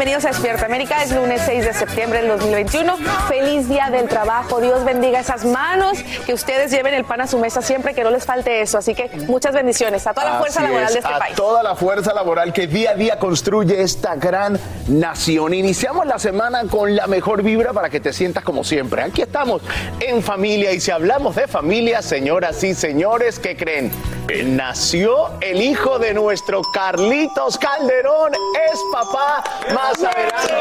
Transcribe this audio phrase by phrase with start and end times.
[0.00, 2.96] Bienvenidos a Despierta América, es lunes 6 de septiembre del 2021.
[3.28, 4.58] Feliz día del trabajo.
[4.58, 8.08] Dios bendiga esas manos, que ustedes lleven el pan a su mesa siempre, que no
[8.08, 8.78] les falte eso.
[8.78, 11.36] Así que muchas bendiciones a toda la fuerza laboral es, de este a país.
[11.36, 15.52] toda la fuerza laboral que día a día construye esta gran nación.
[15.52, 19.02] Iniciamos la semana con la mejor vibra para que te sientas como siempre.
[19.02, 19.60] Aquí estamos
[20.00, 23.92] en familia y si hablamos de familia, señoras y señores, ¿qué creen?
[24.46, 28.32] Nació el hijo de nuestro Carlitos Calderón,
[28.72, 29.42] es papá
[29.90, 30.54] más adelante.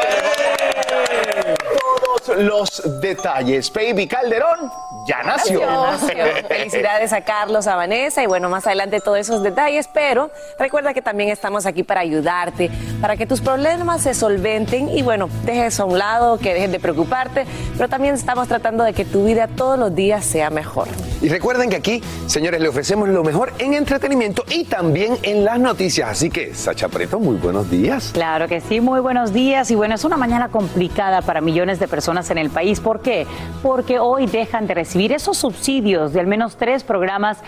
[2.25, 3.71] Todos los detalles.
[3.71, 4.71] Baby Calderón
[5.05, 5.59] ya nació.
[5.61, 6.25] Ya nació.
[6.47, 11.01] Felicidades a Carlos, a Vanessa y bueno, más adelante todos esos detalles, pero recuerda que
[11.01, 12.69] también estamos aquí para ayudarte,
[13.01, 16.79] para que tus problemas se solventen y bueno, dejes a un lado, que dejes de
[16.79, 17.45] preocuparte,
[17.77, 20.87] pero también estamos tratando de que tu vida todos los días sea mejor.
[21.21, 25.59] Y recuerden que aquí, señores, le ofrecemos lo mejor en entretenimiento y también en las
[25.59, 26.09] noticias.
[26.09, 28.11] Así que, Sacha Preto, muy buenos días.
[28.13, 31.87] Claro que sí, muy buenos días y bueno, es una mañana complicada para millones de
[31.87, 32.79] personas en el país.
[32.79, 33.27] ¿Por qué?
[33.61, 37.39] Porque hoy dejan de recibir esos subsidios de al menos tres programas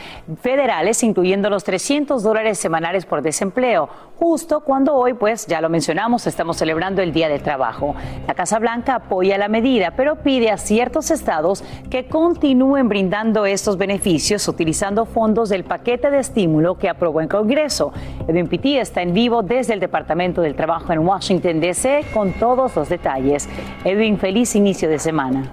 [0.41, 3.87] federales, incluyendo los 300 dólares semanales por desempleo,
[4.17, 7.95] justo cuando hoy, pues ya lo mencionamos, estamos celebrando el Día del Trabajo.
[8.27, 13.77] La Casa Blanca apoya la medida, pero pide a ciertos estados que continúen brindando estos
[13.77, 17.93] beneficios utilizando fondos del paquete de estímulo que aprobó en Congreso.
[18.27, 22.06] Edwin Pitti está en vivo desde el Departamento del Trabajo en Washington, D.C.
[22.13, 23.50] con todos los detalles.
[23.84, 25.51] Edwin, feliz inicio de semana.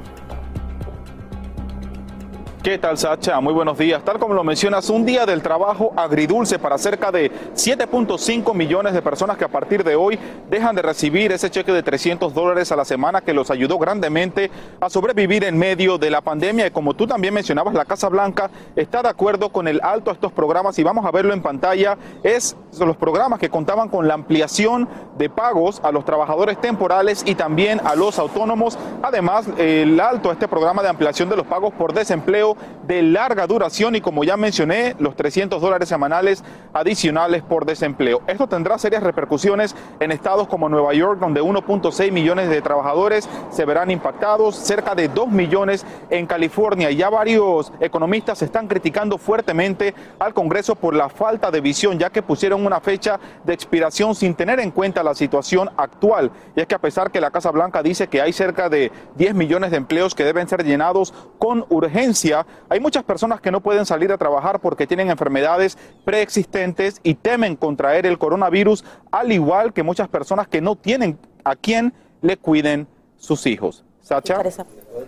[2.69, 3.41] ¿Qué tal, Sacha?
[3.41, 4.05] Muy buenos días.
[4.05, 9.01] Tal como lo mencionas, un día del trabajo agridulce para cerca de 7.5 millones de
[9.01, 10.19] personas que a partir de hoy
[10.51, 14.51] dejan de recibir ese cheque de 300 dólares a la semana que los ayudó grandemente
[14.83, 16.67] a sobrevivir en medio de la pandemia.
[16.67, 20.13] Y como tú también mencionabas, la Casa Blanca está de acuerdo con el alto a
[20.13, 21.97] estos programas y vamos a verlo en pantalla.
[22.23, 27.35] Es los programas que contaban con la ampliación de pagos a los trabajadores temporales y
[27.35, 28.79] también a los autónomos.
[29.03, 33.47] Además, el alto a este programa de ampliación de los pagos por desempleo de larga
[33.47, 36.43] duración y como ya mencioné, los 300 dólares semanales
[36.73, 38.23] adicionales por desempleo.
[38.27, 43.65] Esto tendrá serias repercusiones en estados como Nueva York, donde 1.6 millones de trabajadores se
[43.65, 46.91] verán impactados, cerca de 2 millones en California.
[46.91, 52.23] Ya varios economistas están criticando fuertemente al Congreso por la falta de visión, ya que
[52.23, 56.31] pusieron una fecha de expiración sin tener en cuenta la situación actual.
[56.57, 59.35] Y es que a pesar que la Casa Blanca dice que hay cerca de 10
[59.35, 62.38] millones de empleos que deben ser llenados con urgencia,
[62.69, 67.57] hay muchas personas que no pueden salir a trabajar porque tienen enfermedades preexistentes y temen
[67.57, 72.87] contraer el coronavirus, al igual que muchas personas que no tienen a quien le cuiden
[73.17, 73.85] sus hijos.
[74.01, 74.39] Sacha.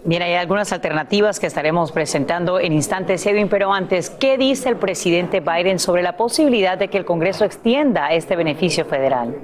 [0.04, 4.76] Mira, hay algunas alternativas que estaremos presentando en instantes, Edwin, pero antes, ¿qué dice el
[4.76, 9.34] presidente Biden sobre la posibilidad de que el Congreso extienda este beneficio federal?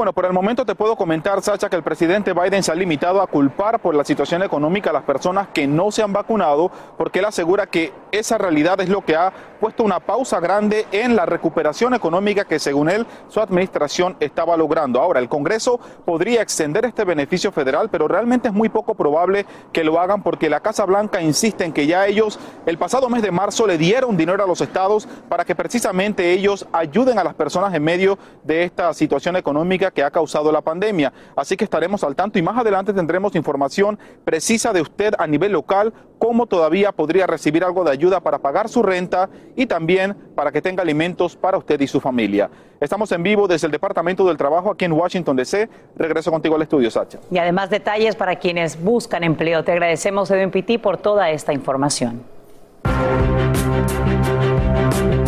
[0.00, 3.20] Bueno, por el momento te puedo comentar, Sacha, que el presidente Biden se ha limitado
[3.20, 7.18] a culpar por la situación económica a las personas que no se han vacunado, porque
[7.18, 9.30] él asegura que esa realidad es lo que ha
[9.60, 15.02] puesto una pausa grande en la recuperación económica que, según él, su administración estaba logrando.
[15.02, 19.84] Ahora, el Congreso podría extender este beneficio federal, pero realmente es muy poco probable que
[19.84, 23.32] lo hagan porque la Casa Blanca insiste en que ya ellos, el pasado mes de
[23.32, 27.74] marzo, le dieron dinero a los estados para que precisamente ellos ayuden a las personas
[27.74, 31.12] en medio de esta situación económica que ha causado la pandemia.
[31.36, 35.52] Así que estaremos al tanto y más adelante tendremos información precisa de usted a nivel
[35.52, 40.52] local, cómo todavía podría recibir algo de ayuda para pagar su renta y también para
[40.52, 42.50] que tenga alimentos para usted y su familia.
[42.80, 45.68] Estamos en vivo desde el Departamento del Trabajo aquí en Washington, D.C.
[45.96, 47.18] Regreso contigo al estudio, Sacha.
[47.30, 49.64] Y además detalles para quienes buscan empleo.
[49.64, 52.22] Te agradecemos, Edwin Pitti, por toda esta información.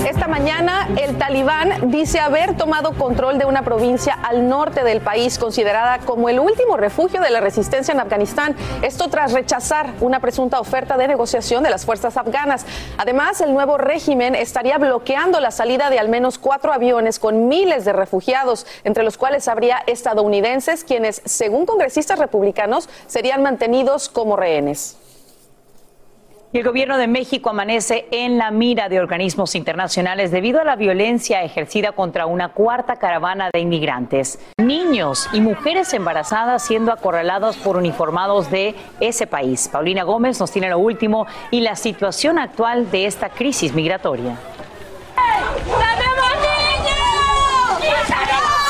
[0.06, 5.38] Esta mañana el talibán dice haber tomado control de una provincia al norte del país
[5.38, 8.56] considerada como el último refugio de la resistencia en Afganistán.
[8.82, 12.66] Esto tras rechazar una presunta oferta de negociación de las fuerzas afganas.
[12.98, 17.84] Además, el nuevo régimen estaría bloqueando la salida de al menos cuatro aviones con miles
[17.84, 24.96] de refugiados, entre los cuales habría estadounidenses quienes, según congresistas republicanos, serían mantenidos como rehenes.
[26.54, 30.76] Y el gobierno de México amanece en la mira de organismos internacionales debido a la
[30.76, 34.38] violencia ejercida contra una cuarta caravana de inmigrantes.
[34.58, 39.70] Niños y mujeres embarazadas siendo acorralados por uniformados de ese país.
[39.72, 44.36] Paulina Gómez nos tiene lo último y la situación actual de esta crisis migratoria.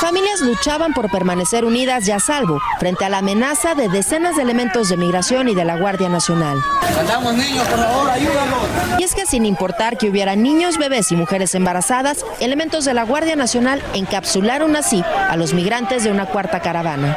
[0.03, 4.43] Familias luchaban por permanecer unidas y a salvo frente a la amenaza de decenas de
[4.43, 6.61] elementos de migración y de la Guardia Nacional.
[6.99, 8.59] Andamos niños, por favor, ayúdanos.
[8.99, 13.05] Y es que sin importar que hubiera niños, bebés y mujeres embarazadas, elementos de la
[13.05, 17.17] Guardia Nacional encapsularon así a los migrantes de una cuarta caravana.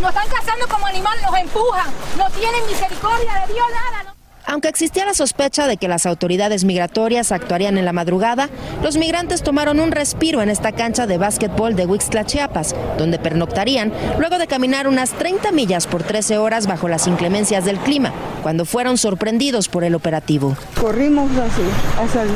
[0.00, 1.86] Nos están cazando como animales, nos empujan,
[2.18, 4.02] no tienen misericordia de Dios, nada.
[4.02, 4.13] ¿no?
[4.46, 8.50] Aunque existía la sospecha de que las autoridades migratorias actuarían en la madrugada,
[8.82, 13.92] los migrantes tomaron un respiro en esta cancha de básquetbol de Huixtla, Chiapas, donde pernoctarían
[14.18, 18.12] luego de caminar unas 30 millas por 13 horas bajo las inclemencias del clima,
[18.42, 20.56] cuando fueron sorprendidos por el operativo.
[20.80, 21.62] Corrimos así,
[22.02, 22.30] hacia el-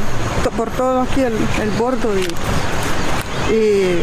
[0.57, 3.99] por todo aquí el, bordo y, y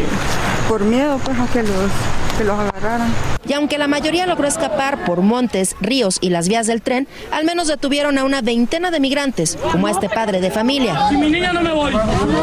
[0.68, 1.90] por miedo pues a que los,
[2.36, 3.12] que los agarraran.
[3.48, 7.44] Y aunque la mayoría logró escapar por montes, ríos y las vías del tren, al
[7.44, 11.30] menos detuvieron a una veintena de migrantes, como a este padre de familia, Si mi
[11.30, 11.92] niña no me voy.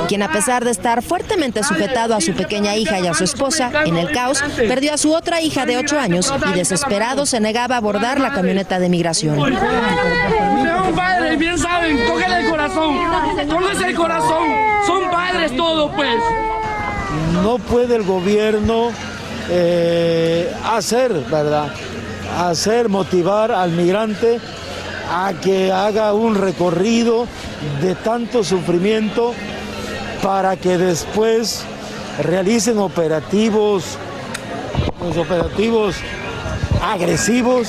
[0.07, 3.71] quien a pesar de estar fuertemente sujetado a su pequeña hija y a su esposa,
[3.85, 7.75] en el caos, perdió a su otra hija de 8 años y desesperado se negaba
[7.75, 9.37] a abordar la camioneta de migración.
[9.37, 12.97] Son padres, bien saben, cógele el corazón,
[13.49, 14.47] cógese el corazón,
[14.87, 16.15] son padres todos pues.
[17.43, 18.91] no puede el gobierno
[19.49, 21.71] eh, hacer, ¿verdad?
[22.37, 24.39] Hacer, motivar al migrante
[25.11, 27.27] a que haga un recorrido
[27.81, 29.33] de tanto sufrimiento
[30.21, 31.63] para que después
[32.23, 33.97] realicen operativos,
[35.17, 35.95] operativos
[36.81, 37.67] agresivos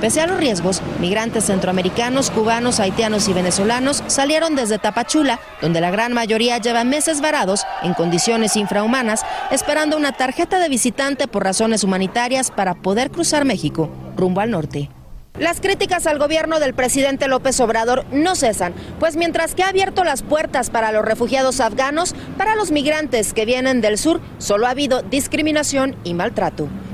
[0.00, 5.90] Pese a los riesgos, migrantes centroamericanos, cubanos, haitianos y venezolanos salieron desde Tapachula, donde la
[5.90, 11.82] gran mayoría llevan meses varados en condiciones infrahumanas, esperando una tarjeta de visitante por razones
[11.82, 14.88] humanitarias para poder cruzar México rumbo al norte.
[15.36, 20.04] Las críticas al gobierno del presidente López Obrador no cesan, pues mientras que ha abierto
[20.04, 24.70] las puertas para los refugiados afganos, para los migrantes que vienen del sur solo ha
[24.70, 26.68] habido discriminación y maltrato.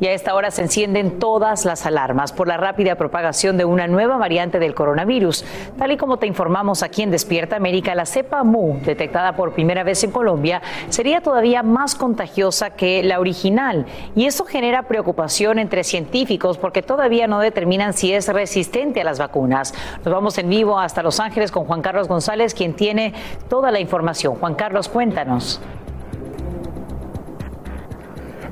[0.00, 3.86] Y a esta hora se encienden todas las alarmas por la rápida propagación de una
[3.86, 5.44] nueva variante del coronavirus.
[5.78, 9.84] Tal y como te informamos aquí en Despierta América, la cepa Mu, detectada por primera
[9.84, 13.86] vez en Colombia, sería todavía más contagiosa que la original.
[14.16, 19.18] Y eso genera preocupación entre científicos porque todavía no determinan si es resistente a las
[19.18, 19.74] vacunas.
[20.04, 23.14] Nos vamos en vivo hasta Los Ángeles con Juan Carlos González, quien tiene
[23.48, 24.34] toda la información.
[24.36, 25.60] Juan Carlos, cuéntanos.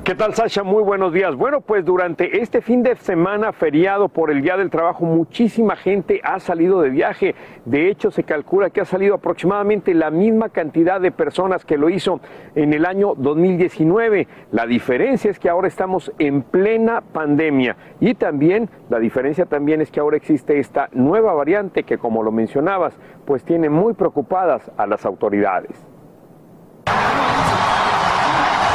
[0.03, 0.63] ¿Qué tal, Sasha?
[0.63, 1.35] Muy buenos días.
[1.35, 6.19] Bueno, pues durante este fin de semana feriado por el Día del Trabajo, muchísima gente
[6.23, 7.35] ha salido de viaje.
[7.65, 11.87] De hecho, se calcula que ha salido aproximadamente la misma cantidad de personas que lo
[11.87, 12.19] hizo
[12.55, 14.27] en el año 2019.
[14.51, 19.91] La diferencia es que ahora estamos en plena pandemia y también la diferencia también es
[19.91, 24.87] que ahora existe esta nueva variante que, como lo mencionabas, pues tiene muy preocupadas a
[24.87, 25.85] las autoridades.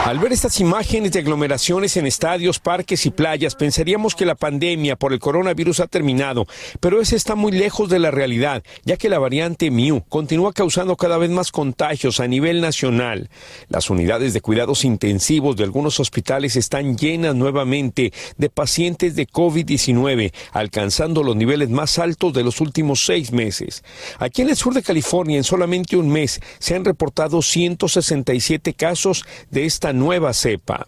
[0.06, 4.94] Al ver estas imágenes de aglomeraciones en estadios, parques y playas, pensaríamos que la pandemia
[4.94, 6.46] por el coronavirus ha terminado,
[6.78, 10.96] pero ese está muy lejos de la realidad, ya que la variante Mu continúa causando
[10.96, 13.30] cada vez más contagios a nivel nacional.
[13.68, 20.32] Las unidades de cuidados intensivos de algunos hospitales están llenas nuevamente de pacientes de COVID-19,
[20.52, 23.82] alcanzando los niveles más altos de los últimos seis meses.
[24.20, 29.24] Aquí en el sur de California, en solamente un mes, se han reportado 167 casos
[29.50, 30.86] de esta nueva cepa.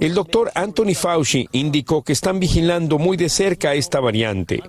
[0.00, 4.62] el doctor Anthony Fauci indicó que están vigilando muy de cerca esta variante.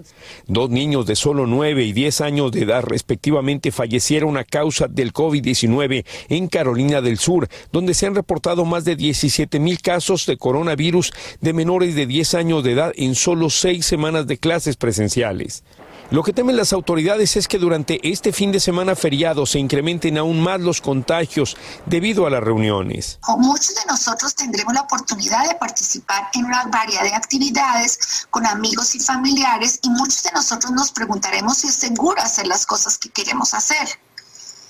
[0.47, 5.13] Dos niños de solo 9 y 10 años de edad respectivamente fallecieron a causa del
[5.13, 10.37] COVID-19 en Carolina del Sur, donde se han reportado más de 17 mil casos de
[10.37, 15.63] coronavirus de menores de 10 años de edad en solo seis semanas de clases presenciales.
[16.11, 20.17] Lo que temen las autoridades es que durante este fin de semana feriado se incrementen
[20.17, 23.19] aún más los contagios debido a las reuniones.
[23.37, 28.95] Muchos de nosotros tendremos la oportunidad de participar en una variedad de actividades con amigos
[28.95, 33.09] y familiares y muchos de nosotros nos preguntaremos si es seguro hacer las cosas que
[33.09, 33.87] queremos hacer.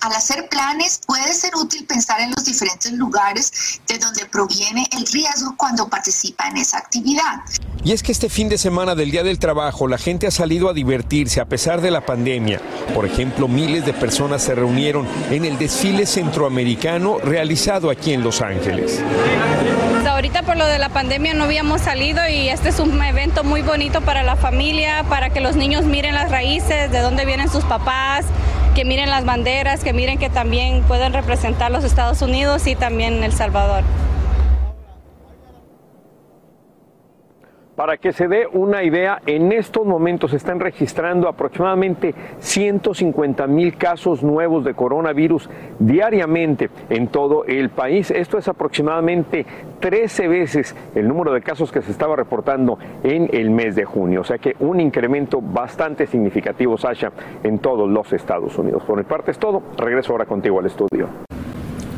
[0.03, 5.07] Al hacer planes puede ser útil pensar en los diferentes lugares de donde proviene el
[5.07, 7.39] riesgo cuando participa en esa actividad.
[7.85, 10.67] Y es que este fin de semana del Día del Trabajo la gente ha salido
[10.67, 12.59] a divertirse a pesar de la pandemia.
[12.93, 18.41] Por ejemplo, miles de personas se reunieron en el desfile centroamericano realizado aquí en Los
[18.41, 19.01] Ángeles.
[20.05, 23.61] Ahorita por lo de la pandemia no habíamos salido y este es un evento muy
[23.61, 27.63] bonito para la familia, para que los niños miren las raíces, de dónde vienen sus
[27.63, 28.25] papás,
[28.73, 33.23] que miren las banderas, que miren que también pueden representar los Estados Unidos y también
[33.23, 33.83] El Salvador.
[37.75, 43.77] Para que se dé una idea, en estos momentos se están registrando aproximadamente 150 mil
[43.77, 45.49] casos nuevos de coronavirus
[45.79, 48.11] diariamente en todo el país.
[48.11, 49.47] Esto es aproximadamente
[49.79, 54.21] 13 veces el número de casos que se estaba reportando en el mes de junio.
[54.21, 57.11] O sea que un incremento bastante significativo, Sasha,
[57.41, 58.83] en todos los Estados Unidos.
[58.83, 59.63] Por mi parte es todo.
[59.79, 61.09] Regreso ahora contigo al estudio.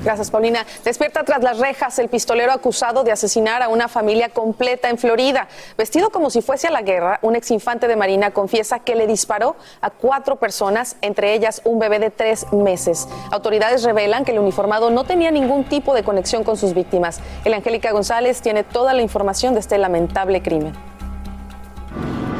[0.05, 0.67] Gracias, Paulina.
[0.83, 5.47] Despierta tras las rejas el pistolero acusado de asesinar a una familia completa en Florida.
[5.79, 9.55] Vestido como si fuese a la guerra, un exinfante de Marina confiesa que le disparó
[9.81, 13.07] a cuatro personas, entre ellas un bebé de tres meses.
[13.31, 17.19] Autoridades revelan que el uniformado no tenía ningún tipo de conexión con sus víctimas.
[17.43, 20.95] El Angélica González tiene toda la información de este lamentable crimen.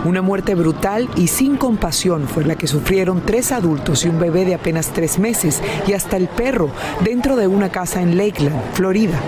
[0.06, 4.46] Una muerte brutal y sin compasión fue la que sufrieron tres adultos y un bebé
[4.46, 6.70] de apenas tres meses y hasta el perro
[7.04, 9.20] dentro de una casa en Lakeland, Florida.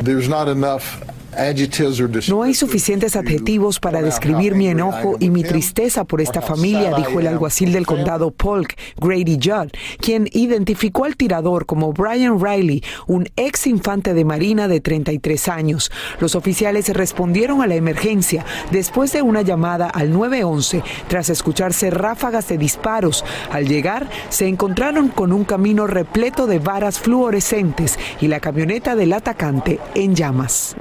[2.30, 7.20] No hay suficientes adjetivos para describir mi enojo y mi tristeza por esta familia, dijo
[7.20, 13.28] el alguacil del condado Polk, Grady Judd, quien identificó al tirador como Brian Riley, un
[13.36, 15.92] ex infante de Marina de 33 años.
[16.20, 22.48] Los oficiales respondieron a la emergencia después de una llamada al 911 tras escucharse ráfagas
[22.48, 23.24] de disparos.
[23.52, 29.14] Al llegar, se encontraron con un camino repleto de varas fluorescentes y la camioneta del
[29.14, 30.76] atacante en llamas.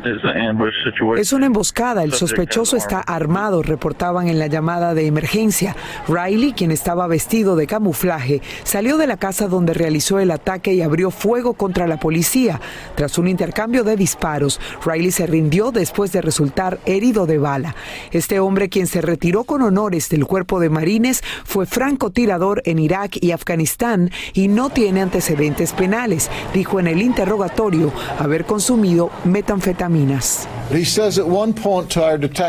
[1.18, 2.02] Es una emboscada.
[2.02, 5.76] El sospechoso está armado, reportaban en la llamada de emergencia.
[6.08, 10.82] Riley, quien estaba vestido de camuflaje, salió de la casa donde realizó el ataque y
[10.82, 12.60] abrió fuego contra la policía.
[12.94, 17.74] Tras un intercambio de disparos, Riley se rindió después de resultar herido de bala.
[18.12, 23.16] Este hombre, quien se retiró con honores del cuerpo de marines, fue francotirador en Irak
[23.20, 30.35] y Afganistán y no tiene antecedentes penales, dijo en el interrogatorio haber consumido metanfetaminas.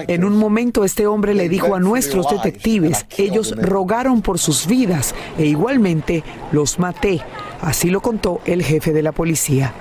[0.08, 5.14] En un momento este hombre le dijo a nuestros detectives, ellos rogaron por sus vidas
[5.38, 7.22] e igualmente los maté.
[7.62, 9.74] Así lo contó el jefe de la policía.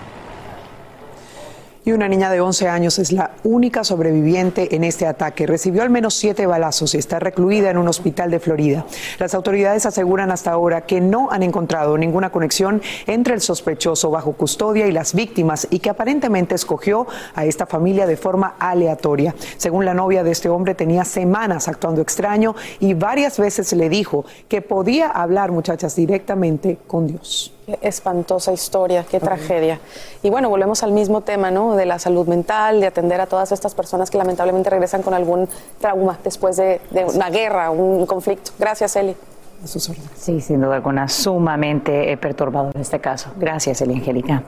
[1.86, 5.46] Y una niña de 11 años es la única sobreviviente en este ataque.
[5.46, 8.84] Recibió al menos siete balazos y está recluida en un hospital de Florida.
[9.20, 14.32] Las autoridades aseguran hasta ahora que no han encontrado ninguna conexión entre el sospechoso bajo
[14.32, 19.36] custodia y las víctimas y que aparentemente escogió a esta familia de forma aleatoria.
[19.56, 24.24] Según la novia de este hombre, tenía semanas actuando extraño y varias veces le dijo
[24.48, 27.55] que podía hablar, muchachas, directamente con Dios.
[27.66, 29.80] Qué espantosa historia, qué tragedia.
[30.22, 31.74] Y bueno, volvemos al mismo tema, ¿no?
[31.74, 35.48] De la salud mental, de atender a todas estas personas que lamentablemente regresan con algún
[35.80, 36.80] trauma después de,
[37.12, 38.52] una guerra, un conflicto.
[38.56, 39.16] Gracias, Eli.
[39.64, 40.10] A sus órdenes.
[40.14, 43.30] Sí, sin duda alguna, sumamente eh, perturbador en este caso.
[43.36, 44.44] Gracias, Eli Angélica.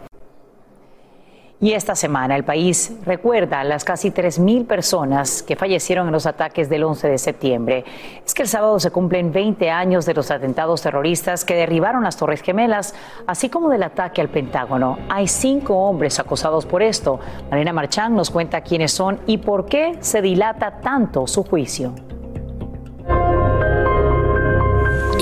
[1.60, 6.24] Y esta semana el país recuerda a las casi 3.000 personas que fallecieron en los
[6.24, 7.84] ataques del 11 de septiembre.
[8.24, 12.16] Es que el sábado se cumplen 20 años de los atentados terroristas que derribaron las
[12.16, 12.94] Torres Gemelas,
[13.26, 14.98] así como del ataque al Pentágono.
[15.08, 17.18] Hay cinco hombres acosados por esto.
[17.50, 21.92] Marina Marchán nos cuenta quiénes son y por qué se dilata tanto su juicio.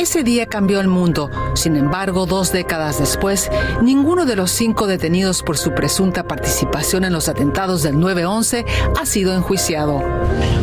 [0.06, 1.32] Ese día cambió el mundo.
[1.54, 3.50] Sin embargo, dos décadas después,
[3.82, 8.64] ninguno de los cinco detenidos por su presunta participación en los atentados del 9-11
[8.96, 10.00] ha sido enjuiciado.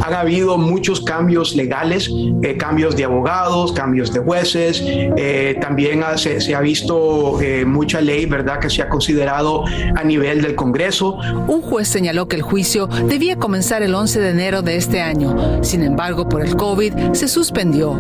[0.02, 2.10] Han habido muchos cambios legales,
[2.42, 4.82] eh, cambios de abogados, cambios de jueces.
[4.86, 10.42] Eh, también se, ha visto eh, mucha ley, ¿verdad?, que se ha considerado a nivel
[10.42, 11.18] del Congreso.
[11.48, 15.62] Un juez señaló que el juicio debía comenzar el 11 de enero de este año.
[15.64, 18.00] Sin embargo, por el COVID se suspendió.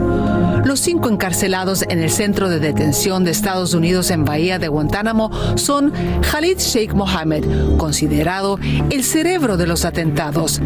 [0.64, 4.68] Los cinco encarcelados encarcelados en el centro de detención de Estados Unidos en Bahía de
[4.68, 8.60] Guantánamo son Khalid Sheikh Mohammed, considerado
[8.92, 10.62] el cerebro de los atentados,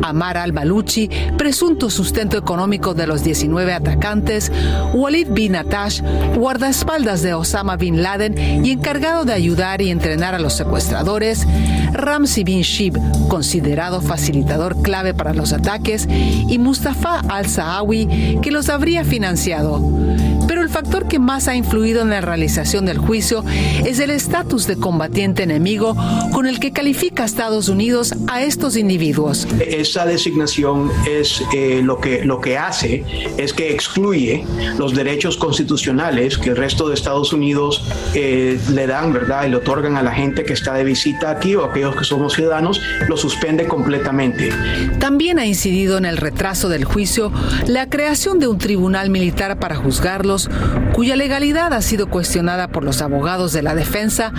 [0.00, 4.52] Amar al-Baluchi, presunto sustento económico de los 19 atacantes,
[4.94, 6.02] Walid bin Atash,
[6.36, 11.48] guardaespaldas de Osama bin Laden y encargado de ayudar y entrenar a los secuestradores,
[11.92, 12.96] Ramzi bin Shib,
[13.28, 19.80] considerado facilitador clave para los ataques, y Mustafa al-Saawi, que los habría financiado.
[20.46, 23.44] Pero el factor que más ha influido en la realización del juicio
[23.84, 25.96] es el estatus de combatiente enemigo
[26.32, 29.46] con el que califica Estados Unidos a estos individuos.
[29.60, 33.04] Esa designación es eh, lo, que, lo que hace
[33.36, 34.44] es que excluye
[34.78, 37.82] los derechos constitucionales que el resto de Estados Unidos
[38.14, 39.46] eh, le dan, ¿verdad?
[39.46, 42.34] Y le otorgan a la gente que está de visita aquí o aquellos que somos
[42.34, 44.50] ciudadanos, lo suspende completamente.
[44.98, 47.32] También ha incidido en el retraso del juicio
[47.66, 49.76] la creación de un tribunal militar para
[50.94, 54.32] cuya legalidad ha sido cuestionada por los abogados de la defensa,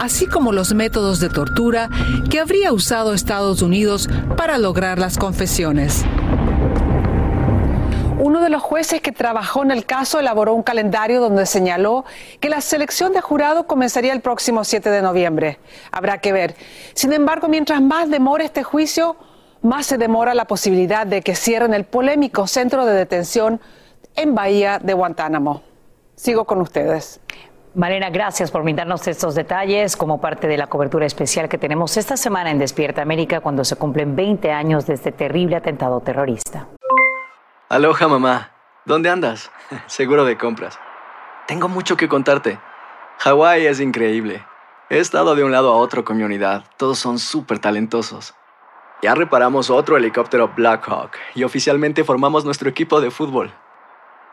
[0.00, 1.90] así como los métodos de tortura
[2.30, 6.04] que habría usado Estados Unidos para lograr las confesiones.
[8.22, 12.04] Uno de los jueces que trabajó en el caso elaboró un calendario donde señaló
[12.38, 15.58] que la selección de jurado comenzaría el próximo 7 de noviembre.
[15.90, 16.54] Habrá que ver.
[16.92, 19.16] Sin embargo, mientras más demore este juicio,
[19.62, 23.58] más se demora la posibilidad de que cierren el polémico centro de detención
[24.16, 25.62] en Bahía de Guantánamo.
[26.14, 27.20] Sigo con ustedes.
[27.74, 32.16] Marina, gracias por brindarnos estos detalles como parte de la cobertura especial que tenemos esta
[32.16, 36.66] semana en Despierta América cuando se cumplen 20 años de este terrible atentado terrorista.
[37.68, 38.50] Aloha mamá,
[38.84, 39.52] ¿dónde andas?
[39.86, 40.78] Seguro de compras.
[41.46, 42.58] Tengo mucho que contarte.
[43.18, 44.44] Hawái es increíble.
[44.88, 46.64] He estado de un lado a otro con mi unidad.
[46.76, 48.34] Todos son súper talentosos.
[49.02, 53.52] Ya reparamos otro helicóptero Blackhawk y oficialmente formamos nuestro equipo de fútbol.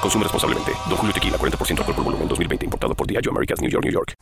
[0.00, 0.72] Consume responsablemente.
[0.88, 2.64] Don Julio Tequila, 40% alcohol por volumen, 2020.
[2.64, 4.14] Importado por Diageo Americas, New York, New York.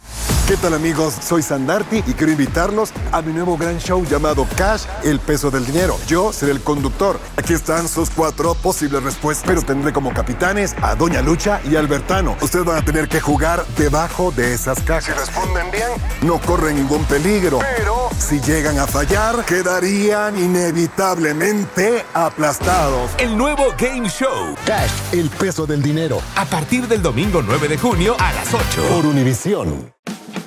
[0.49, 1.15] ¿Qué tal, amigos?
[1.21, 5.67] Soy Sandarti y quiero invitarlos a mi nuevo gran show llamado Cash, el peso del
[5.67, 5.97] dinero.
[6.07, 7.21] Yo seré el conductor.
[7.37, 12.37] Aquí están sus cuatro posibles respuestas, pero tendré como capitanes a Doña Lucha y Albertano.
[12.41, 15.05] Ustedes van a tener que jugar debajo de esas cajas.
[15.05, 15.91] Si responden bien,
[16.23, 17.59] no corren ningún peligro.
[17.77, 23.11] Pero si llegan a fallar, quedarían inevitablemente aplastados.
[23.19, 24.57] El nuevo Game Show.
[24.65, 26.21] Cash, el peso del dinero.
[26.35, 28.89] A partir del domingo 9 de junio a las 8.
[28.89, 29.95] Por Univisión.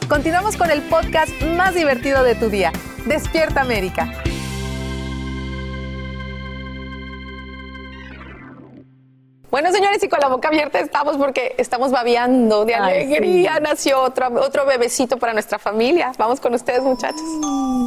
[0.09, 2.73] Continuamos con el podcast más divertido de tu día.
[3.05, 4.11] Despierta América.
[9.51, 13.59] Bueno, señores, y con la boca abierta estamos porque estamos babeando de alegría.
[13.59, 16.13] Nació otro, otro bebecito para nuestra familia.
[16.17, 17.21] Vamos con ustedes, muchachos.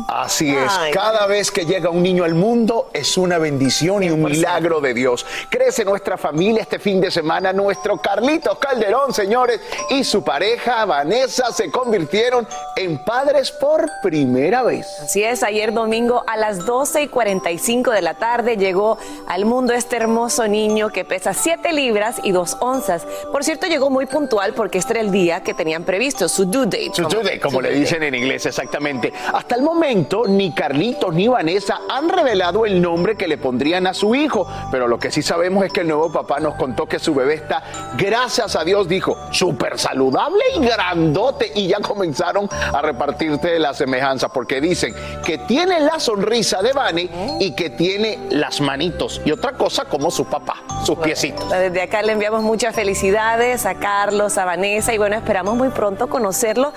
[0.09, 4.23] Así es, cada vez que llega un niño al mundo es una bendición y un
[4.23, 5.25] milagro de Dios.
[5.49, 7.55] Crece nuestra familia este fin de semana.
[7.55, 12.47] Nuestro Carlitos Calderón, señores, y su pareja Vanessa se convirtieron
[12.77, 14.87] en padres por primera vez.
[15.03, 19.73] Así es, ayer domingo a las 12 y 45 de la tarde llegó al mundo
[19.73, 23.07] este hermoso niño que pesa 7 libras y 2 onzas.
[23.31, 26.65] Por cierto, llegó muy puntual porque este era el día que tenían previsto, su due
[26.65, 26.91] date.
[26.93, 29.13] Su due date, como le dicen en inglés, exactamente.
[29.33, 33.95] Hasta el momento, ni Carlitos ni Vanessa han revelado el nombre que le pondrían a
[33.95, 36.99] su hijo, pero lo que sí sabemos es que el nuevo papá nos contó que
[36.99, 37.63] su bebé está,
[37.97, 44.31] gracias a Dios, dijo, súper saludable y grandote, y ya comenzaron a repartirte las semejanzas,
[44.35, 44.93] porque dicen
[45.25, 50.11] que tiene la sonrisa de Vane y que tiene las manitos y otra cosa como
[50.11, 51.44] su papá, sus piecitos.
[51.51, 56.09] Desde acá le enviamos muchas felicidades a Carlos, a Vanessa y bueno, esperamos muy pronto
[56.09, 56.73] conocerlo,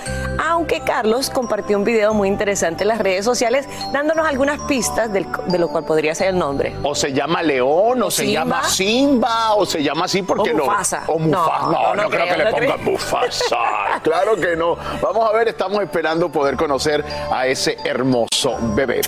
[0.45, 5.25] aunque Carlos compartió un video muy interesante en las redes sociales dándonos algunas pistas del-
[5.47, 6.75] de lo cual podría ser el nombre.
[6.83, 8.33] O se llama León, o se Simba.
[8.41, 10.65] llama Simba, o se llama así porque O no.
[10.65, 11.03] Mufasa.
[11.07, 11.59] O Mufasa.
[11.65, 12.83] No, No, no, no creo, creo, que le no pongan.
[12.83, 13.55] Mufasa.
[14.03, 14.77] claro que no.
[15.01, 19.01] Vamos a ver, estamos esperando poder conocer a ese hermoso bebé.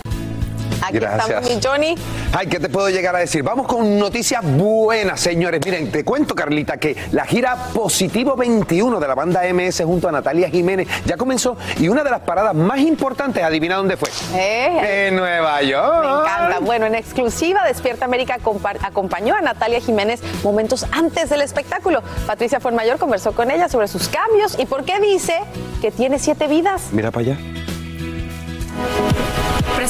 [0.81, 1.95] Aquí estamos, mi Johnny.
[2.33, 3.43] Ay, ¿qué te puedo llegar a decir?
[3.43, 5.59] Vamos con noticias buenas, señores.
[5.65, 10.11] Miren, te cuento, Carlita, que la gira Positivo 21 de la banda MS junto a
[10.11, 14.09] Natalia Jiménez ya comenzó y una de las paradas más importantes, adivina dónde fue.
[15.07, 16.03] En Nueva York.
[16.05, 16.59] Me encanta.
[16.61, 22.01] Bueno, en exclusiva, Despierta América acompa- acompañó a Natalia Jiménez momentos antes del espectáculo.
[22.27, 25.35] Patricia Fuenmayor conversó con ella sobre sus cambios y por qué dice
[25.81, 26.83] que tiene siete vidas.
[26.91, 27.37] Mira para allá.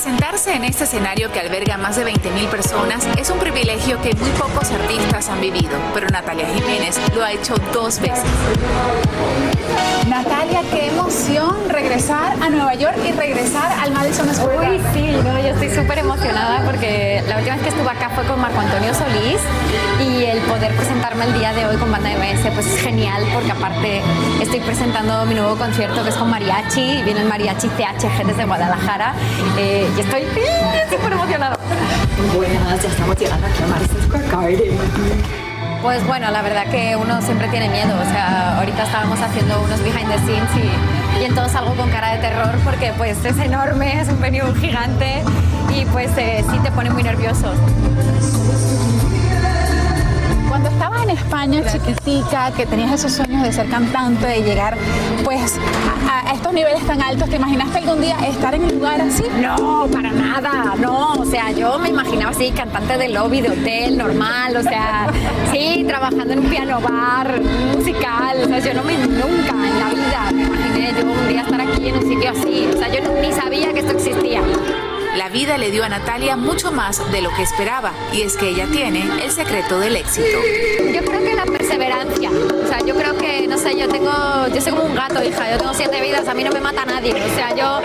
[0.02, 4.30] Presentarse en este escenario que alberga más de 20.000 personas es un privilegio que muy
[4.30, 8.24] pocos artistas han vivido, pero Natalia Jiménez lo ha hecho dos veces.
[10.08, 14.94] Natalia, qué emoción regresar a Nueva York y regresar al Madison Square Uy, Garden.
[14.94, 18.40] sí, no, yo estoy súper emocionada porque la última vez que estuve acá fue con
[18.40, 19.42] Marco Antonio Solís
[20.00, 23.52] y el poder presentarme el día de hoy con Banda MS pues es genial porque
[23.52, 24.02] aparte
[24.42, 29.14] estoy presentando mi nuevo concierto que es con mariachi, viene el mariachi CHG desde Guadalajara
[29.58, 30.24] eh, y estoy
[30.90, 31.58] súper emocionada.
[32.36, 34.72] Buenas, ya estamos llegando a Madison Square.
[35.82, 37.96] Pues bueno, la verdad que uno siempre tiene miedo.
[38.00, 40.50] O sea, ahorita estábamos haciendo unos behind the scenes
[41.20, 45.24] y, entonces salgo con cara de terror porque pues es enorme, es un venue gigante
[45.74, 47.54] y pues eh, sí te pone muy nervioso.
[51.10, 54.78] España chiquitica, que tenías esos sueños de ser cantante, de llegar
[55.24, 55.60] pues
[56.10, 59.24] a, estos niveles tan altos, ¿te imaginaste algún día estar en un lugar así?
[59.42, 61.14] No, para nada, no.
[61.14, 64.56] O sea, yo me imaginaba así, cantante de lobby, de hotel, normal.
[64.56, 65.08] O sea,
[65.52, 67.42] sí, trabajando en un piano bar,
[67.76, 68.44] musical.
[68.44, 71.62] O sea, yo no me, nunca en la vida me imaginé yo un día estar
[71.62, 72.70] aquí en un sitio así.
[72.74, 74.42] O sea, yo ni sabía que esto existía.
[75.20, 78.48] La vida le dio a Natalia mucho más de lo que esperaba, y es que
[78.48, 80.40] ella tiene el secreto del éxito.
[80.94, 82.30] Yo creo que la perseverancia.
[82.32, 84.14] O sea, yo creo que, no sé, yo tengo,
[84.48, 85.52] yo soy como un gato, hija.
[85.52, 87.14] Yo tengo siete vidas, a mí no me mata nadie.
[87.14, 87.82] O sea, yo,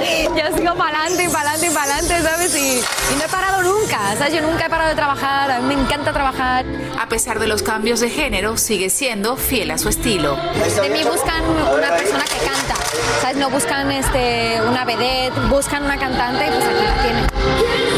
[0.36, 2.56] yo sigo para adelante y para adelante y para adelante, ¿sabes?
[2.56, 4.16] Y, y no he parado nunca.
[4.16, 4.34] ¿Sabes?
[4.34, 5.50] Yo nunca he parado de trabajar.
[5.50, 6.64] A mí me encanta trabajar.
[6.98, 10.36] A pesar de los cambios de género, sigue siendo fiel a su estilo.
[10.82, 12.74] De mí buscan una persona que canta.
[13.20, 13.36] ¿Sabes?
[13.36, 17.97] No buscan este, una vedette, buscan una cantante y pues aquí la tienen.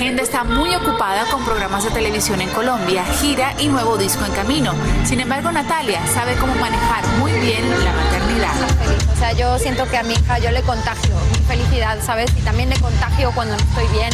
[0.00, 4.32] Agenda está muy ocupada con programas de televisión en Colombia, gira y nuevo disco en
[4.32, 4.72] camino.
[5.04, 8.54] Sin embargo, Natalia sabe cómo manejar muy bien la maternidad.
[9.12, 12.30] O sea, yo siento que a mi hija yo le contagio mi felicidad, ¿sabes?
[12.34, 14.10] Y también le contagio cuando no estoy bien.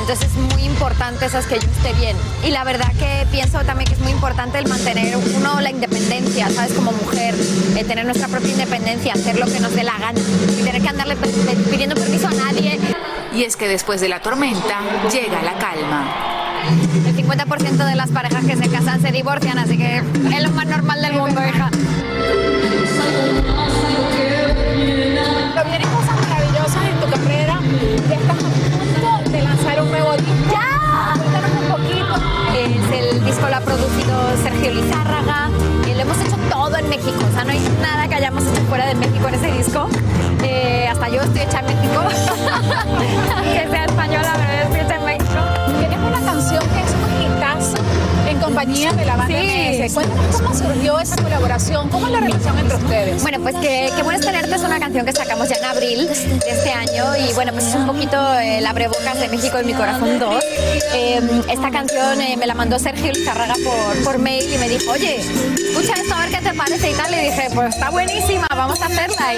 [0.00, 1.46] Entonces es muy importante, ¿sabes?
[1.46, 2.16] Que yo esté bien.
[2.42, 5.99] Y la verdad que pienso también que es muy importante el mantener uno la independencia,
[6.10, 6.72] ¿sabes?
[6.72, 7.34] Como mujer,
[7.76, 10.88] eh, tener nuestra propia independencia, hacer lo que nos dé la gana y tener que
[10.88, 11.16] andarle
[11.70, 12.80] pidiendo permiso a nadie.
[13.32, 14.80] Y es que después de la tormenta
[15.12, 16.12] llega la calma.
[17.06, 20.66] El 50% de las parejas que se casan se divorcian, así que es lo más
[20.66, 21.70] normal del mundo, hija.
[25.54, 27.60] Pero vienen cosas maravillosas en tu carrera.
[28.08, 30.32] Ya estás a punto de lanzar un nuevo disco.
[30.50, 31.14] ¡Ya!
[31.14, 32.14] Cuéntanos un poquito.
[32.56, 35.49] Es el disco lo ha producido Sergio Lizárraga
[36.90, 37.24] México.
[37.26, 39.88] O sea, no hay nada que hayamos hecho fuera de México en ese disco.
[40.42, 42.02] Eh, hasta yo estoy hecha en México.
[43.52, 44.99] que sea española, pero yo estoy hecha
[48.60, 49.94] compañía de la banda Sí, MS.
[49.94, 53.22] Cuéntanos cómo surgió esa colaboración, cómo es la relación entre ustedes.
[53.22, 56.50] Bueno, pues que, qué bueno tenerte es una canción que sacamos ya en abril de
[56.50, 60.18] este año y bueno, pues es un poquito el abrebocas de México en mi corazón
[60.18, 60.44] 2.
[60.92, 64.90] Em, esta canción eh, me la mandó Sergio Lizarraga por, por mail y me dijo,
[64.90, 67.14] oye, escucha esto a ver qué te parece y tal.
[67.14, 69.32] Y dije, pues está buenísima, vamos a hacerla.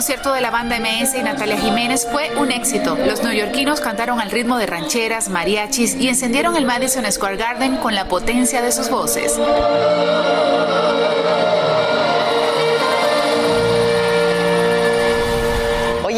[0.00, 2.96] Concierto de la banda MS y Natalia Jiménez fue un éxito.
[2.96, 7.94] Los neoyorquinos cantaron al ritmo de rancheras, mariachis y encendieron el Madison Square Garden con
[7.94, 9.38] la potencia de sus voces.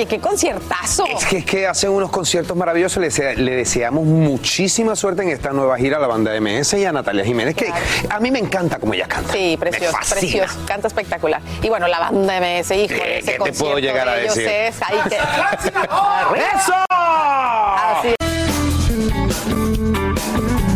[0.06, 1.04] Qué conciertazo.
[1.06, 3.02] Es que, es que hacen unos conciertos maravillosos.
[3.02, 6.92] Le, le, deseamos muchísima suerte en esta nueva gira a la banda MS y a
[6.92, 7.72] Natalia Jiménez, que
[8.08, 9.32] a mí me encanta como ella canta.
[9.32, 10.58] Sí, precioso, precioso.
[10.66, 11.40] Canta espectacular.
[11.62, 14.46] Y bueno, la banda MS, hijo, ¿Qué, ese ¿qué te puedo llegar a decir?
[14.46, 15.16] Es, hay que...
[16.56, 16.74] ¡Eso!
[16.88, 18.31] Así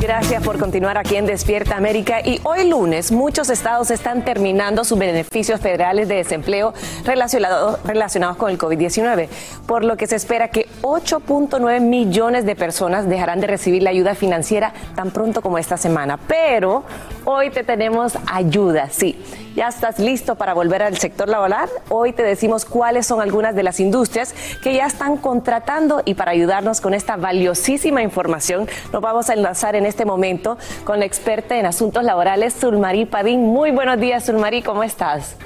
[0.06, 2.20] Gracias por continuar aquí en Despierta América.
[2.24, 6.72] Y hoy lunes muchos estados están terminando sus beneficios federales de desempleo
[7.04, 9.26] relacionados, con el COVID-19,
[9.66, 14.14] por lo que se espera que 8.9 millones de personas dejarán de recibir la ayuda
[14.14, 16.20] financiera tan pronto como esta semana.
[16.28, 16.84] Pero
[17.24, 19.20] hoy te tenemos ayuda, sí.
[19.56, 21.70] ¿Ya estás listo para volver al sector laboral?
[21.88, 26.32] Hoy te decimos cuáles son algunas de las industrias que ya están contratando y para
[26.32, 31.56] ayudarnos con esta valiosísima información nos vamos a enlazar en este momento con la experta
[31.56, 33.44] en asuntos laborales, Zulmarí Padín.
[33.44, 35.36] Muy buenos días, Zulmarí, ¿cómo estás?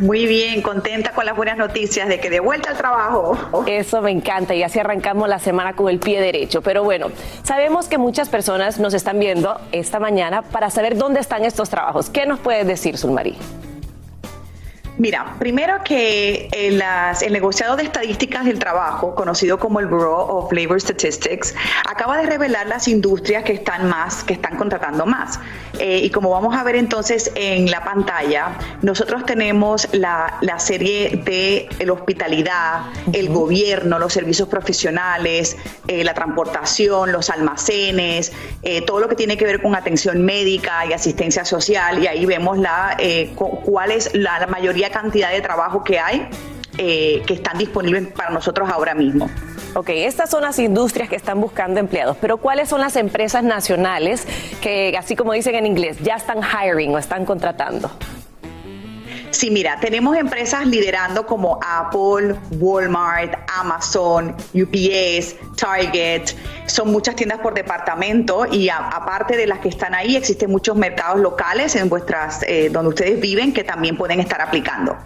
[0.00, 3.36] Muy bien, contenta con las buenas noticias de que de vuelta al trabajo.
[3.66, 6.62] Eso me encanta y así arrancamos la semana con el pie derecho.
[6.62, 7.08] Pero bueno,
[7.42, 12.08] sabemos que muchas personas nos están viendo esta mañana para saber dónde están estos trabajos.
[12.08, 13.36] ¿Qué nos puedes decir, Sulmarí?
[15.00, 16.82] Mira, primero que el,
[17.22, 21.54] el, negociado de estadísticas del trabajo, conocido como el Bureau of Labor Statistics,
[21.88, 25.40] acaba de revelar las industrias que están más, que están contratando más.
[25.78, 31.22] Eh, y como vamos a ver entonces en la pantalla, nosotros tenemos la, la serie
[31.24, 32.82] de la hospitalidad,
[33.14, 35.56] el gobierno, los servicios profesionales,
[35.88, 38.32] eh, la transportación, los almacenes,
[38.62, 42.02] eh, todo lo que tiene que ver con atención médica y asistencia social.
[42.02, 42.98] Y ahí vemos la,
[43.64, 46.28] cuál es la, la mayoría cantidad de trabajo que hay
[46.78, 49.30] eh, que están disponibles para nosotros ahora mismo.
[49.74, 54.26] Ok, estas son las industrias que están buscando empleados, pero ¿cuáles son las empresas nacionales
[54.60, 57.90] que, así como dicen en inglés, ya están hiring o están contratando?
[59.30, 66.34] Sí, mira, tenemos empresas liderando como Apple, Walmart, Amazon, UPS, Target.
[66.66, 71.20] Son muchas tiendas por departamento y aparte de las que están ahí, existen muchos mercados
[71.20, 74.96] locales en vuestras, eh, donde ustedes viven que también pueden estar aplicando.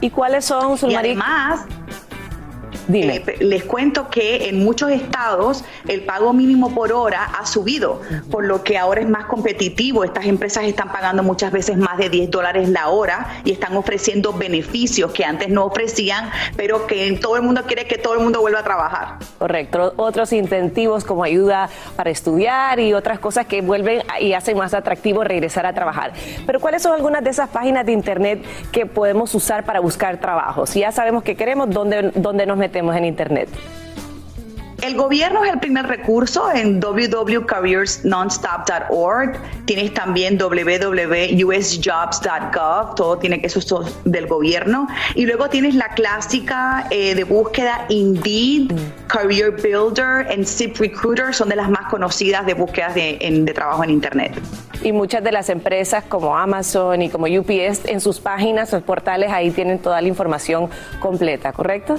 [0.00, 1.60] ¿Y cuáles son sus Y además,
[2.90, 8.44] eh, les cuento que en muchos estados el pago mínimo por hora ha subido, por
[8.44, 10.04] lo que ahora es más competitivo.
[10.04, 14.32] Estas empresas están pagando muchas veces más de 10 dólares la hora y están ofreciendo
[14.32, 18.40] beneficios que antes no ofrecían, pero que todo el mundo quiere que todo el mundo
[18.40, 19.16] vuelva a trabajar.
[19.38, 19.92] Correcto.
[19.96, 25.24] Otros incentivos como ayuda para estudiar y otras cosas que vuelven y hacen más atractivo
[25.24, 26.12] regresar a trabajar.
[26.46, 30.66] Pero ¿cuáles son algunas de esas páginas de internet que podemos usar para buscar trabajo?
[30.66, 32.77] Si ya sabemos que queremos, ¿dónde, dónde nos metemos?
[32.78, 33.48] En Internet?
[34.82, 39.36] El gobierno es el primer recurso en www.careersnonstop.org.
[39.64, 42.94] Tienes también www.usjobs.gov.
[42.94, 43.64] Todo tiene que ser
[44.04, 44.86] del gobierno.
[45.16, 48.70] Y luego tienes la clásica eh, de búsqueda Indeed,
[49.08, 51.34] Career Builder y Zip Recruiter.
[51.34, 54.40] Son de las más conocidas de búsquedas de, de trabajo en Internet.
[54.84, 59.32] Y muchas de las empresas como Amazon y como UPS en sus páginas, sus portales,
[59.32, 61.98] ahí tienen toda la información completa, ¿correcto?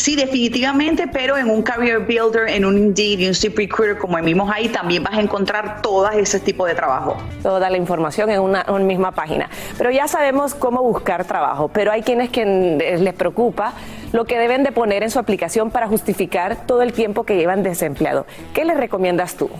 [0.00, 4.50] Sí, definitivamente, pero en un Career Builder, en un Indeed y un ZipRecruiter, como vimos
[4.50, 7.18] ahí, también vas a encontrar todo ese tipo de trabajo.
[7.42, 9.50] Toda la información en una, misma página.
[9.76, 12.46] Pero ya sabemos cómo buscar trabajo, pero hay quienes que
[12.98, 13.74] les preocupa
[14.12, 17.62] lo que deben de poner en su aplicación para justificar todo el tiempo que llevan
[17.62, 18.24] desempleado.
[18.54, 19.50] ¿Qué les recomiendas tú?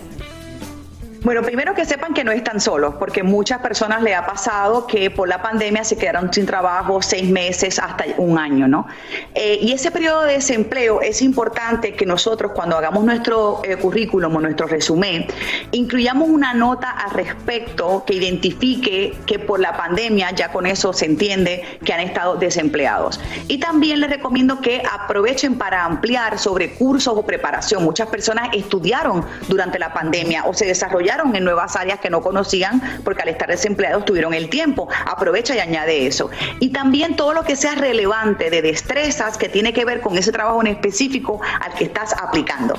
[1.22, 5.10] Bueno, primero que sepan que no están solos, porque muchas personas le ha pasado que
[5.10, 8.86] por la pandemia se quedaron sin trabajo seis meses hasta un año, ¿no?
[9.34, 14.34] Eh, y ese periodo de desempleo es importante que nosotros cuando hagamos nuestro eh, currículum
[14.34, 15.26] o nuestro resumen,
[15.72, 21.04] incluyamos una nota al respecto que identifique que por la pandemia ya con eso se
[21.04, 23.20] entiende que han estado desempleados.
[23.46, 27.84] Y también les recomiendo que aprovechen para ampliar sobre cursos o preparación.
[27.84, 32.80] Muchas personas estudiaron durante la pandemia o se desarrollaron en nuevas áreas que no conocían
[33.04, 34.88] porque al estar desempleados tuvieron el tiempo.
[35.06, 36.30] Aprovecha y añade eso.
[36.60, 40.32] Y también todo lo que sea relevante de destrezas que tiene que ver con ese
[40.32, 42.74] trabajo en específico al que estás aplicando.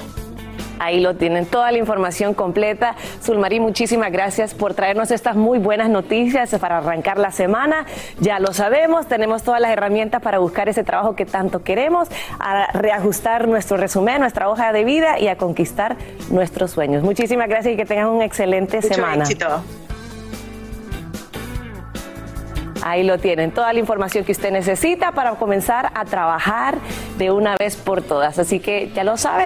[0.81, 2.95] Ahí lo tienen, toda la información completa.
[3.21, 7.85] Zulmarí, muchísimas gracias por traernos estas muy buenas noticias para arrancar la semana.
[8.19, 12.71] Ya lo sabemos, tenemos todas las herramientas para buscar ese trabajo que tanto queremos, a
[12.73, 15.97] reajustar nuestro resumen, nuestra hoja de vida y a conquistar
[16.31, 17.03] nuestros sueños.
[17.03, 19.21] Muchísimas gracias y que tengan una excelente Mucho semana.
[19.21, 19.61] éxito.
[22.81, 26.79] Ahí lo tienen, toda la información que usted necesita para comenzar a trabajar
[27.19, 28.39] de una vez por todas.
[28.39, 29.45] Así que ya lo saben.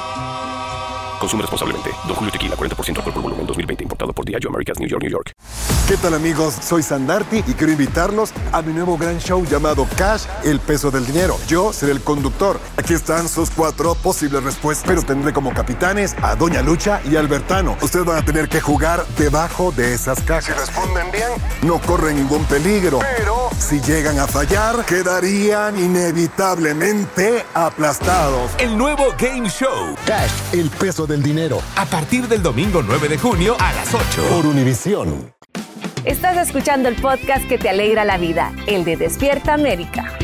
[1.21, 1.91] Consume responsablemente.
[2.07, 3.83] Don Julio Tequila, 40% alcohol por volumen, 2020.
[3.83, 5.33] Importado por Diageo Americas, New York, New York.
[5.87, 6.55] ¿Qué tal amigos?
[6.61, 11.05] Soy Sandarti y quiero invitarlos a mi nuevo gran show llamado Cash, el peso del
[11.05, 11.37] dinero.
[11.47, 12.59] Yo seré el conductor.
[12.77, 17.77] Aquí están sus cuatro posibles respuestas, pero tendré como capitanes a Doña Lucha y Albertano.
[17.81, 20.45] Ustedes van a tener que jugar debajo de esas cajas.
[20.45, 21.29] Si responden bien,
[21.61, 22.99] no corren ningún peligro.
[23.17, 28.51] Pero si llegan a fallar, quedarían inevitablemente aplastados.
[28.57, 29.93] El nuevo Game Show.
[30.05, 31.61] Cash, el peso del dinero.
[31.75, 34.27] A partir del domingo 9 de junio a las 8.
[34.29, 35.33] Por Univisión.
[36.05, 40.17] Estás escuchando el podcast que te alegra la vida, el de Despierta América.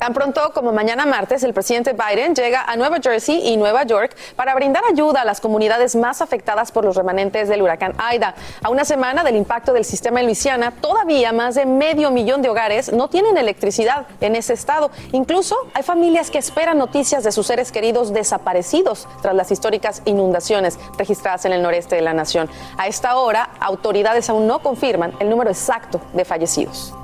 [0.00, 4.16] Tan pronto como mañana martes, el presidente Biden llega a Nueva Jersey y Nueva York
[4.34, 8.34] para brindar ayuda a las comunidades más afectadas por los remanentes del huracán Aida.
[8.62, 12.48] A una semana del impacto del sistema en Luisiana, todavía más de medio millón de
[12.48, 14.90] hogares no tienen electricidad en ese estado.
[15.12, 20.78] Incluso hay familias que esperan noticias de sus seres queridos desaparecidos tras las históricas inundaciones
[20.96, 22.48] registradas en el noreste de la nación.
[22.78, 26.94] A esta hora, autoridades aún no confirman el número exacto de fallecidos.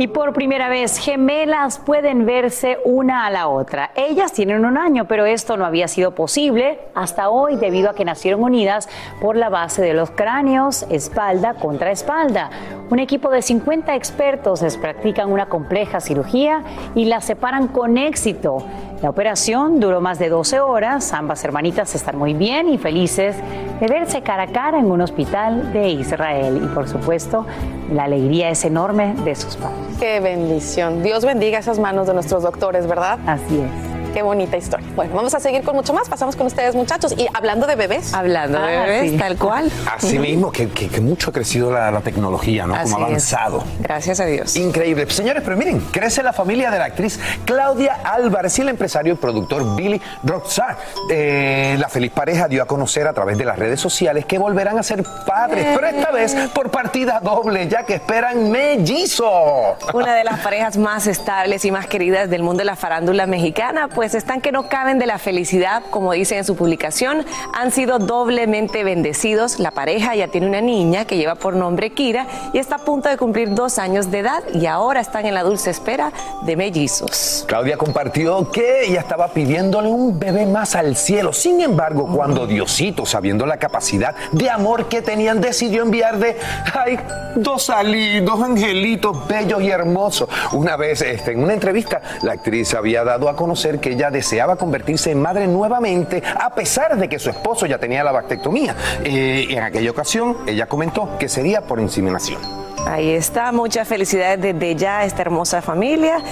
[0.00, 3.90] Y por primera vez, gemelas pueden verse una a la otra.
[3.96, 8.04] Ellas tienen un año, pero esto no había sido posible hasta hoy debido a que
[8.04, 8.88] nacieron unidas
[9.20, 12.48] por la base de los cráneos, espalda contra espalda.
[12.90, 16.62] Un equipo de 50 expertos les practican una compleja cirugía
[16.94, 18.64] y las separan con éxito.
[19.02, 21.12] La operación duró más de 12 horas.
[21.12, 23.36] Ambas hermanitas están muy bien y felices
[23.80, 26.60] de verse cara a cara en un hospital de Israel.
[26.64, 27.46] Y por supuesto,
[27.92, 29.96] la alegría es enorme de sus padres.
[30.00, 31.04] Qué bendición.
[31.04, 33.20] Dios bendiga esas manos de nuestros doctores, ¿verdad?
[33.24, 33.97] Así es.
[34.14, 34.86] Qué bonita historia.
[34.96, 36.08] Bueno, vamos a seguir con mucho más.
[36.08, 37.14] Pasamos con ustedes, muchachos.
[37.16, 38.12] Y hablando de bebés.
[38.14, 39.16] Hablando de Ah, bebés, sí.
[39.18, 39.70] tal cual.
[39.94, 42.74] Así mismo, que, que- que mucho ha crecido la, la tecnología, ¿no?
[42.74, 43.32] Así Como ha es.
[43.32, 43.64] avanzado.
[43.80, 44.56] Gracias a Dios.
[44.56, 45.08] Increíble.
[45.10, 49.16] Señores, pero miren, crece la familia de la actriz Claudia Álvarez y el empresario y
[49.16, 50.76] productor Billy Roxar.
[51.10, 54.78] Eh, la feliz pareja dio a conocer a través de las redes sociales que volverán
[54.78, 59.76] a ser padres, pero esta vez por partida doble, ya que esperan mellizo.
[59.92, 63.88] Una de las parejas más estables y más queridas del mundo de la farándula mexicana,
[63.98, 67.98] pues están que no caben de la felicidad, como dice en su publicación, han sido
[67.98, 69.58] doblemente bendecidos.
[69.58, 73.08] La pareja ya tiene una niña que lleva por nombre Kira y está a punto
[73.08, 77.44] de cumplir dos años de edad y ahora están en la dulce espera de mellizos.
[77.48, 81.32] Claudia compartió que ella estaba pidiéndole un bebé más al cielo.
[81.32, 86.36] Sin embargo, cuando Diosito, sabiendo la capacidad de amor que tenían, decidió enviar de
[86.72, 87.00] ay,
[87.34, 90.28] dos ali, dos angelitos bellos y hermosos.
[90.52, 94.56] Una vez este, en una entrevista, la actriz había dado a conocer que ella deseaba
[94.56, 98.74] convertirse en madre nuevamente, a pesar de que su esposo ya tenía la bactectomía.
[99.04, 102.40] Eh, en aquella ocasión, ella comentó que sería por inseminación.
[102.86, 106.22] Ahí está, muchas felicidades desde ya a esta hermosa familia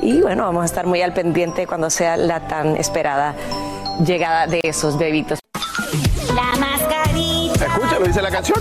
[0.00, 3.34] y bueno, vamos a estar muy al pendiente cuando sea la tan esperada
[4.04, 5.38] llegada de esos bebitos.
[8.02, 8.58] Lo dice la canción.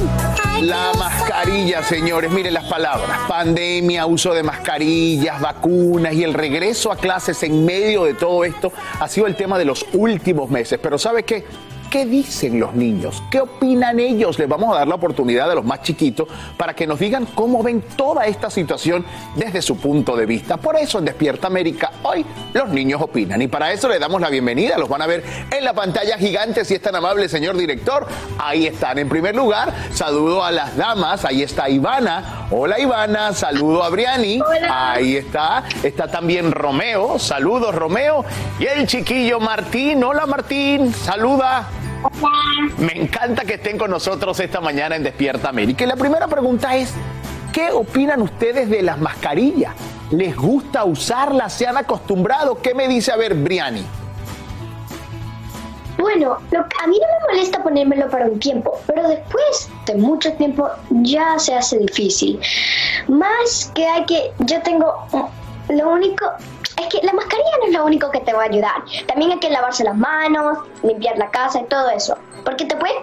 [0.62, 2.30] La mascarilla, señores.
[2.30, 3.22] Miren las palabras.
[3.28, 8.72] Pandemia, uso de mascarillas, vacunas y el regreso a clases en medio de todo esto
[9.00, 10.80] ha sido el tema de los últimos meses.
[10.80, 11.44] Pero ¿sabe qué?
[11.92, 13.22] ¿Qué dicen los niños?
[13.30, 14.40] ¿Qué opinan ellos?
[14.40, 16.26] Les vamos a dar la oportunidad a los más chiquitos
[16.56, 20.56] para que nos digan cómo ven toda esta situación desde su punto de vista.
[20.56, 24.30] Por eso en Despierta América hoy los niños opinan y para eso le damos la
[24.30, 24.78] bienvenida.
[24.78, 25.22] Los van a ver
[25.52, 28.08] en la pantalla gigante si es tan amable, señor director.
[28.40, 28.98] Ahí están.
[28.98, 31.26] En primer lugar, saludo a las damas.
[31.26, 32.48] Ahí está Ivana.
[32.52, 33.34] Hola Ivana.
[33.34, 34.40] Saludo a Briani.
[34.70, 35.66] Ahí está.
[35.84, 37.20] Está también Romeo.
[37.20, 38.24] Saludos Romeo.
[38.60, 40.02] Y el chiquillo Martín.
[40.06, 40.94] Hola Martín.
[40.94, 41.81] Saluda.
[42.78, 45.84] Me encanta que estén con nosotros esta mañana en Despierta América.
[45.84, 46.94] Y la primera pregunta es,
[47.54, 49.76] ¿qué opinan ustedes de las mascarillas?
[50.12, 51.54] ¿Les gusta usarlas?
[51.54, 52.62] ¿Se han acostumbrado?
[52.62, 53.86] ¿Qué me dice a ver Briani?
[55.98, 60.68] Bueno, a mí no me molesta ponérmelo para un tiempo, pero después de mucho tiempo
[60.90, 62.40] ya se hace difícil.
[63.08, 65.08] Más que hay que, yo tengo,
[65.70, 66.26] lo único,
[66.82, 68.84] es que la mascarilla no es lo único que te va a ayudar.
[69.08, 72.18] También hay que lavarse las manos, limpiar la casa y todo eso.
[72.44, 72.96] Porque te puedes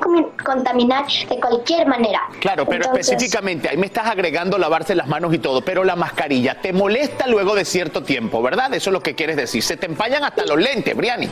[0.45, 2.21] contaminar de cualquier manera.
[2.41, 6.61] Claro, pero específicamente, ahí me estás agregando lavarse las manos y todo, pero la mascarilla
[6.61, 8.75] te molesta luego de cierto tiempo, ¿verdad?
[8.75, 9.63] Eso es lo que quieres decir.
[9.63, 11.29] Se te empañan hasta los lentes, Briani.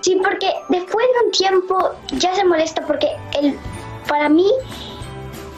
[0.00, 3.08] Sí, porque después de un tiempo ya se molesta porque
[3.40, 3.56] el,
[4.08, 4.50] para mí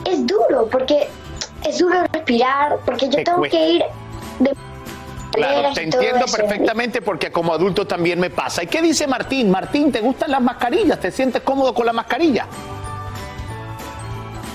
[0.05, 1.09] es duro, porque
[1.65, 3.85] es duro respirar, porque yo tengo que ir
[4.39, 4.53] de
[5.35, 8.63] Claro, te entiendo perfectamente porque como adulto también me pasa.
[8.63, 9.51] ¿Y qué dice Martín?
[9.51, 11.01] Martín, ¿te gustan las mascarillas?
[11.01, 12.47] ¿Te sientes cómodo con la mascarilla?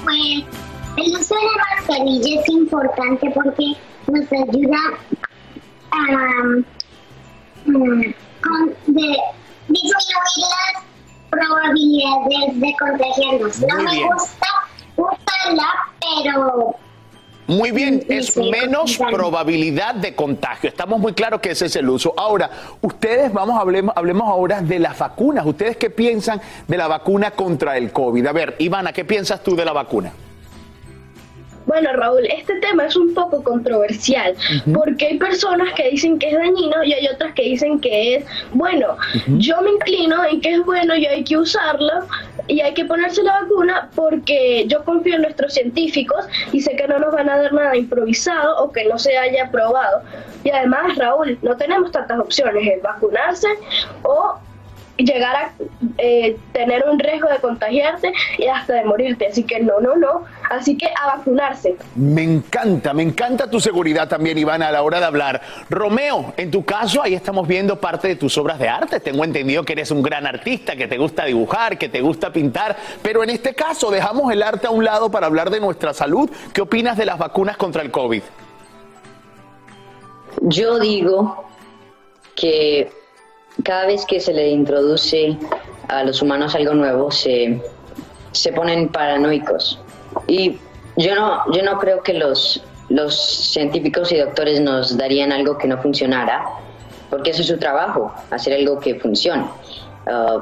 [0.05, 0.45] Pues
[0.95, 3.73] el uso de la mascarilla es importante porque
[4.07, 4.77] nos ayuda
[5.91, 5.97] a
[7.65, 8.13] um,
[8.85, 9.15] disminuir
[9.77, 10.83] las
[11.29, 13.59] probabilidades de contagiarnos.
[13.59, 14.47] no me gusta
[14.95, 15.67] usarla,
[15.99, 16.75] pero
[17.49, 20.69] muy bien, es menos probabilidad de contagio.
[20.69, 22.13] Estamos muy claros que ese es el uso.
[22.15, 22.49] Ahora,
[22.81, 25.47] ustedes, vamos, hablemos, hablemos ahora de las vacunas.
[25.47, 28.27] ¿Ustedes qué piensan de la vacuna contra el COVID?
[28.27, 30.13] A ver, Ivana, ¿qué piensas tú de la vacuna?
[31.69, 34.33] Bueno, Raúl, este tema es un poco controversial
[34.73, 38.25] porque hay personas que dicen que es dañino y hay otras que dicen que es
[38.53, 38.97] bueno.
[39.37, 42.07] Yo me inclino en que es bueno y hay que usarlo
[42.47, 46.87] y hay que ponerse la vacuna porque yo confío en nuestros científicos y sé que
[46.87, 50.01] no nos van a dar nada improvisado o que no se haya probado.
[50.43, 53.47] Y además, Raúl, no tenemos tantas opciones, el vacunarse
[54.01, 54.39] o
[55.03, 55.51] llegar a
[55.97, 59.27] eh, tener un riesgo de contagiarte y hasta de morirte.
[59.27, 60.25] Así que no, no, no.
[60.49, 61.75] Así que a vacunarse.
[61.95, 65.41] Me encanta, me encanta tu seguridad también, Ivana, a la hora de hablar.
[65.69, 68.99] Romeo, en tu caso, ahí estamos viendo parte de tus obras de arte.
[68.99, 72.75] Tengo entendido que eres un gran artista, que te gusta dibujar, que te gusta pintar.
[73.01, 76.29] Pero en este caso, dejamos el arte a un lado para hablar de nuestra salud.
[76.53, 78.21] ¿Qué opinas de las vacunas contra el COVID?
[80.41, 81.45] Yo digo
[82.35, 82.91] que
[83.63, 85.37] cada vez que se le introduce
[85.87, 87.61] a los humanos algo nuevo, se,
[88.31, 89.79] se ponen paranoicos.
[90.27, 90.57] Y
[90.97, 95.67] yo no, yo no creo que los, los científicos y doctores nos darían algo que
[95.67, 96.45] no funcionara,
[97.09, 99.45] porque eso es su trabajo, hacer algo que funcione
[100.07, 100.39] uh,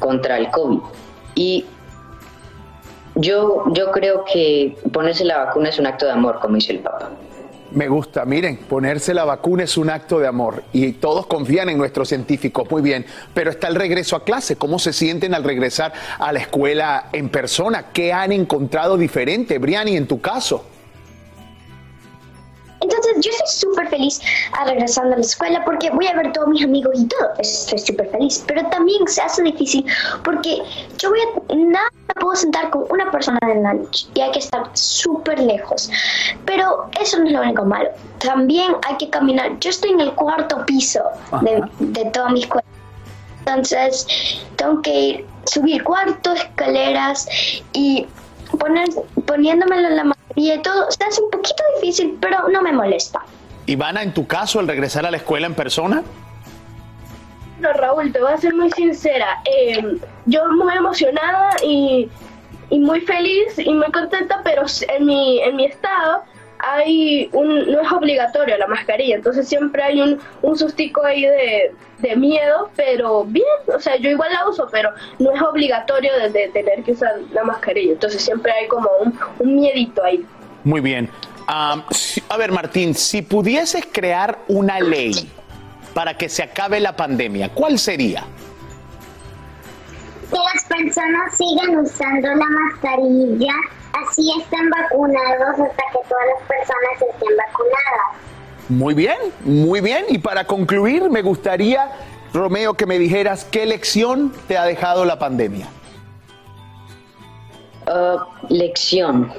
[0.00, 0.78] contra el COVID.
[1.34, 1.64] Y
[3.14, 6.80] yo, yo creo que ponerse la vacuna es un acto de amor, como dice el
[6.80, 7.10] Papa.
[7.74, 11.78] Me gusta, miren, ponerse la vacuna es un acto de amor y todos confían en
[11.78, 15.92] nuestros científicos, muy bien, pero está el regreso a clase, ¿cómo se sienten al regresar
[16.18, 17.86] a la escuela en persona?
[17.92, 20.66] ¿Qué han encontrado diferente, Briani, en tu caso?
[22.82, 24.20] Entonces yo estoy súper feliz
[24.52, 27.30] a regresando a la escuela porque voy a ver todos mis amigos y todo.
[27.38, 28.44] Estoy súper feliz.
[28.46, 29.86] Pero también se hace difícil
[30.24, 30.62] porque
[30.98, 31.54] yo voy a...
[31.54, 31.88] Nada
[32.20, 35.90] puedo sentar con una persona en la noche y hay que estar súper lejos.
[36.44, 37.88] Pero eso no es lo único malo.
[38.18, 39.58] También hay que caminar.
[39.60, 41.02] Yo estoy en el cuarto piso
[41.42, 42.66] de, de toda mi escuela.
[43.40, 44.06] Entonces
[44.56, 47.26] tengo que ir, subir cuartos, escaleras
[47.72, 48.06] y
[48.58, 48.88] poner,
[49.26, 53.20] poniéndomelo en la mascarilla y todo, se hace un poquito difícil, pero no me molesta.
[53.66, 56.02] Ivana, en tu caso, el regresar a la escuela en persona?
[57.60, 59.40] No, Raúl, te voy a ser muy sincera.
[59.44, 62.10] Eh, yo muy emocionada y,
[62.70, 66.24] y, muy feliz y muy contenta, pero en mi, en mi estado
[66.62, 71.74] hay un, no es obligatorio la mascarilla, entonces siempre hay un, un sustico ahí de,
[71.98, 73.44] de, miedo, pero bien,
[73.74, 77.42] o sea, yo igual la uso, pero no es obligatorio de, tener que usar la
[77.42, 80.24] mascarilla, entonces siempre hay como un, un miedito ahí.
[80.64, 81.10] Muy bien.
[81.48, 81.84] a
[82.38, 85.28] ver, Martín, si pudieses crear una ley
[85.94, 88.24] para que se acabe la pandemia, ¿cuál sería?
[90.76, 93.52] Personas sigan usando la mascarilla
[93.92, 98.68] así estén vacunados hasta que todas las personas estén vacunadas.
[98.68, 100.04] Muy bien, muy bien.
[100.08, 101.90] Y para concluir, me gustaría
[102.32, 105.68] Romeo, que me dijeras qué lección te ha dejado la pandemia.
[107.86, 108.18] Uh,
[108.48, 109.30] lección.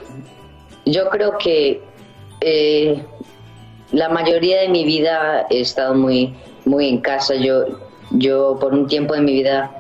[0.86, 1.82] Yo creo que
[2.42, 3.04] eh,
[3.92, 7.36] la mayoría de mi vida he estado muy, muy en casa.
[7.36, 7.64] Yo,
[8.12, 9.72] yo por un tiempo de mi vida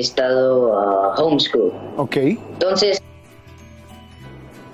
[0.00, 1.72] estado uh, homeschool.
[1.96, 2.16] Ok.
[2.16, 3.00] Entonces,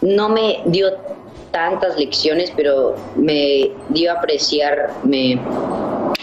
[0.00, 0.92] no me dio
[1.50, 5.40] tantas lecciones, pero me dio a apreciar, me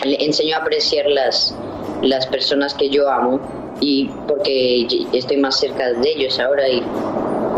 [0.03, 1.55] enseñó a apreciar las,
[2.01, 3.39] las personas que yo amo
[3.81, 6.81] y porque estoy más cerca de ellos ahora y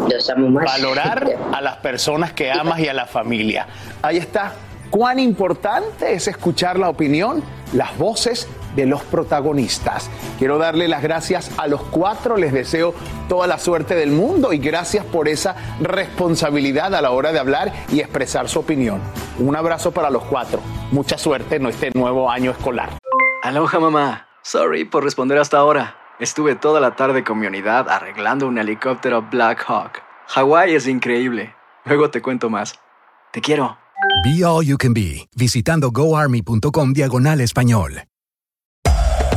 [0.09, 0.65] los amo más.
[0.65, 3.67] Valorar a las personas que amas y a la familia.
[4.01, 4.53] Ahí está.
[4.89, 8.47] Cuán importante es escuchar la opinión, las voces
[8.77, 10.09] de los protagonistas.
[10.37, 12.93] Quiero darle las gracias a los cuatro, les deseo
[13.27, 17.73] toda la suerte del mundo y gracias por esa responsabilidad a la hora de hablar
[17.91, 19.01] y expresar su opinión.
[19.39, 20.61] Un abrazo para los cuatro.
[20.91, 22.97] Mucha suerte en este nuevo año escolar.
[23.43, 24.27] Aloha mamá.
[24.43, 25.95] Sorry por responder hasta ahora.
[26.19, 30.01] Estuve toda la tarde con mi unidad arreglando un helicóptero Black Hawk.
[30.27, 31.53] Hawái es increíble.
[31.85, 32.79] Luego te cuento más.
[33.31, 33.77] Te quiero.
[34.23, 38.03] Be All You Can Be, visitando goarmy.com diagonal español.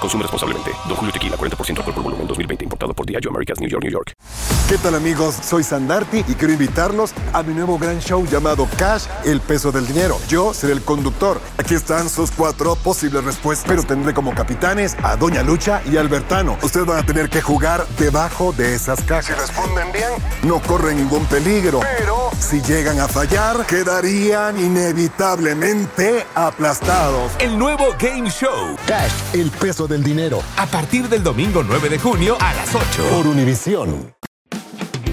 [0.00, 0.72] Consume responsablemente.
[0.88, 2.64] Don Julio Tequila, 40% alcohol por volumen, 2020.
[2.64, 4.12] Importado por Diageo Americas, New York, New York.
[4.68, 5.36] ¿Qué tal amigos?
[5.42, 9.86] Soy Sandarti y quiero invitarlos a mi nuevo gran show llamado Cash, el peso del
[9.86, 10.18] dinero.
[10.28, 11.40] Yo seré el conductor.
[11.56, 16.58] Aquí están sus cuatro posibles respuestas, pero tendré como capitanes a Doña Lucha y Albertano.
[16.62, 19.26] Ustedes van a tener que jugar debajo de esas cajas.
[19.26, 20.10] Si responden bien,
[20.42, 21.80] no corren ningún peligro.
[21.98, 27.32] Pero si llegan a fallar, quedarían inevitablemente aplastados.
[27.38, 28.76] El nuevo Game Show.
[28.86, 30.42] Cash, el peso del dinero.
[30.56, 33.08] A partir del domingo 9 de junio a las 8.
[33.10, 34.14] Por Univisión.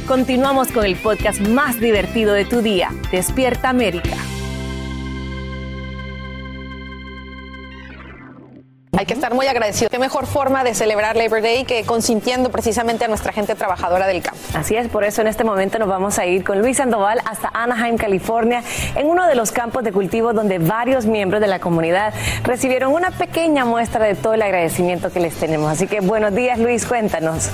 [0.07, 4.17] Continuamos con el podcast más divertido de tu día, Despierta América.
[8.95, 9.89] Hay que estar muy agradecido.
[9.89, 14.21] Qué mejor forma de celebrar Labor Day que consintiendo precisamente a nuestra gente trabajadora del
[14.21, 14.39] campo.
[14.53, 17.49] Así es, por eso en este momento nos vamos a ir con Luis Sandoval hasta
[17.53, 18.61] Anaheim, California,
[18.95, 22.13] en uno de los campos de cultivo donde varios miembros de la comunidad
[22.43, 25.71] recibieron una pequeña muestra de todo el agradecimiento que les tenemos.
[25.71, 27.49] Así que buenos días, Luis, cuéntanos.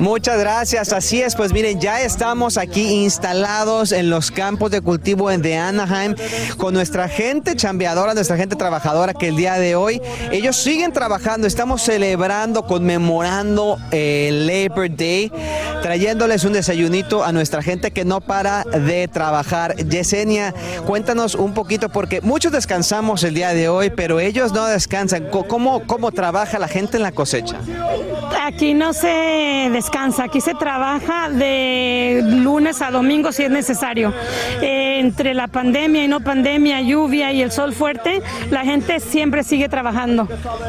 [0.00, 5.30] Muchas gracias, así es, pues miren, ya estamos aquí instalados en los campos de cultivo
[5.30, 6.14] de Anaheim
[6.56, 8.71] con nuestra gente chambeadora, nuestra gente trabajadora
[9.18, 10.00] que el día de hoy
[10.30, 15.30] ellos siguen trabajando, estamos celebrando, conmemorando el Labor Day,
[15.82, 19.76] trayéndoles un desayunito a nuestra gente que no para de trabajar.
[19.76, 20.54] Yesenia,
[20.86, 25.28] cuéntanos un poquito porque muchos descansamos el día de hoy, pero ellos no descansan.
[25.30, 27.56] ¿Cómo, cómo trabaja la gente en la cosecha?
[28.44, 34.12] Aquí no se descansa, aquí se trabaja de lunes a domingo si es necesario.
[34.60, 39.44] Eh, entre la pandemia y no pandemia, lluvia y el sol fuerte, la gente siempre
[39.44, 40.28] sigue trabajando.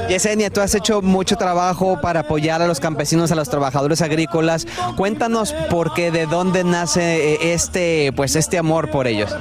[0.09, 4.67] Yesenia, tú has hecho mucho trabajo para apoyar a los campesinos, a los trabajadores agrícolas.
[4.95, 9.35] Cuéntanos por qué, de dónde nace eh, este, pues, este amor por ellos.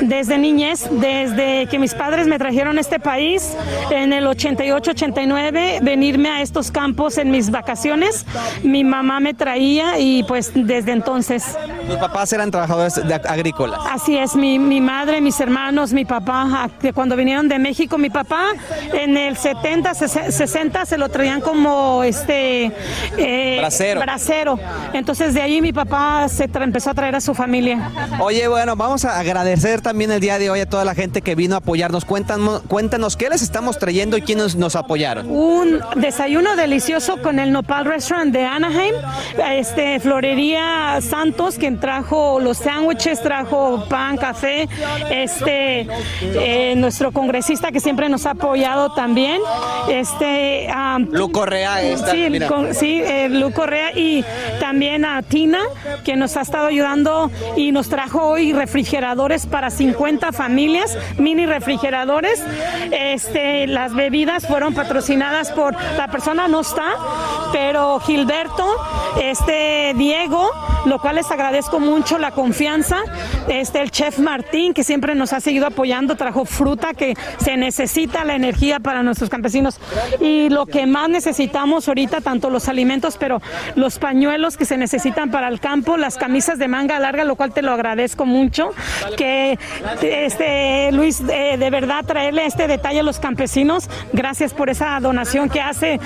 [0.00, 3.54] Desde niñez, desde que mis padres me trajeron a este país
[3.90, 8.26] en el 88-89, venirme a estos campos en mis vacaciones,
[8.62, 11.56] mi mamá me traía y pues desde entonces.
[11.86, 13.80] ¿Tus papás eran trabajadores agrícolas?
[13.90, 18.10] Así es, mi, mi madre, mis hermanos, mi papá, que cuando vinieron de México, mi
[18.10, 18.48] papá
[18.92, 22.72] en el 70, sese- 60 se lo traían como este
[23.18, 24.00] eh, Bracero.
[24.00, 24.58] bracero.
[24.92, 27.90] Entonces de ahí mi papá se empezó a traer a su familia.
[28.20, 31.34] Oye, bueno, vamos a agradecer también el día de hoy a toda la gente que
[31.34, 32.04] vino a apoyarnos.
[32.04, 35.28] Cuéntanos, cuéntanos qué les estamos trayendo y quiénes nos apoyaron.
[35.28, 38.94] Un desayuno delicioso con el Nopal Restaurant de Anaheim,
[39.50, 44.68] este Florería Santos, quien trajo los sándwiches, trajo pan, café,
[45.10, 45.88] este
[46.22, 49.40] eh, nuestro congresista que siempre nos ha apoyado también,
[49.88, 50.68] este
[51.10, 54.24] Lu Correa, esta, sí, con- sí, eh, Lu Correa y
[54.60, 55.60] también a Tina,
[56.04, 62.42] que nos ha estado ayudando y nos trajo hoy refrigeradores para 50 familias, mini refrigeradores.
[62.90, 66.84] Este, las bebidas fueron patrocinadas por la persona no está,
[67.52, 68.66] pero Gilberto,
[69.20, 70.50] este Diego,
[70.86, 72.98] lo cual les agradezco mucho la confianza.
[73.48, 78.24] Este, el chef Martín, que siempre nos ha seguido apoyando, trajo fruta que se necesita
[78.24, 79.78] la energía para nuestros campesinos.
[80.20, 83.40] Y lo que más necesitamos ahorita, tanto los alimentos, pero
[83.76, 87.52] los pañuelos que se necesitan para el campo, las camisas de manga larga, lo cual
[87.52, 88.70] te lo agradezco mucho.
[89.16, 89.58] Que
[90.02, 93.88] este Luis, eh, de verdad traerle este detalle a los campesinos.
[94.12, 96.00] Gracias por esa donación que hace.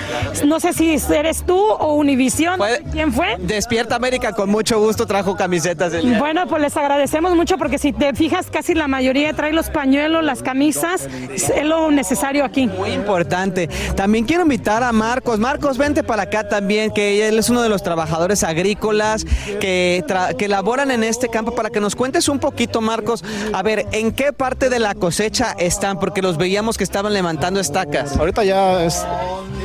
[0.45, 2.59] No sé si eres tú o Univisión.
[2.91, 3.35] ¿Quién fue?
[3.39, 5.93] Despierta América, con mucho gusto trajo camisetas.
[6.19, 10.23] Bueno, pues les agradecemos mucho porque si te fijas, casi la mayoría trae los pañuelos,
[10.23, 11.07] las camisas,
[11.55, 12.67] es lo necesario aquí.
[12.67, 13.67] Muy importante.
[13.95, 15.39] También quiero invitar a Marcos.
[15.39, 19.25] Marcos, vente para acá también, que él es uno de los trabajadores agrícolas
[19.59, 23.23] que, tra- que laboran en este campo, para que nos cuentes un poquito, Marcos.
[23.53, 25.99] A ver, ¿en qué parte de la cosecha están?
[25.99, 28.17] Porque los veíamos que estaban levantando estacas.
[28.17, 29.05] Ahorita ya es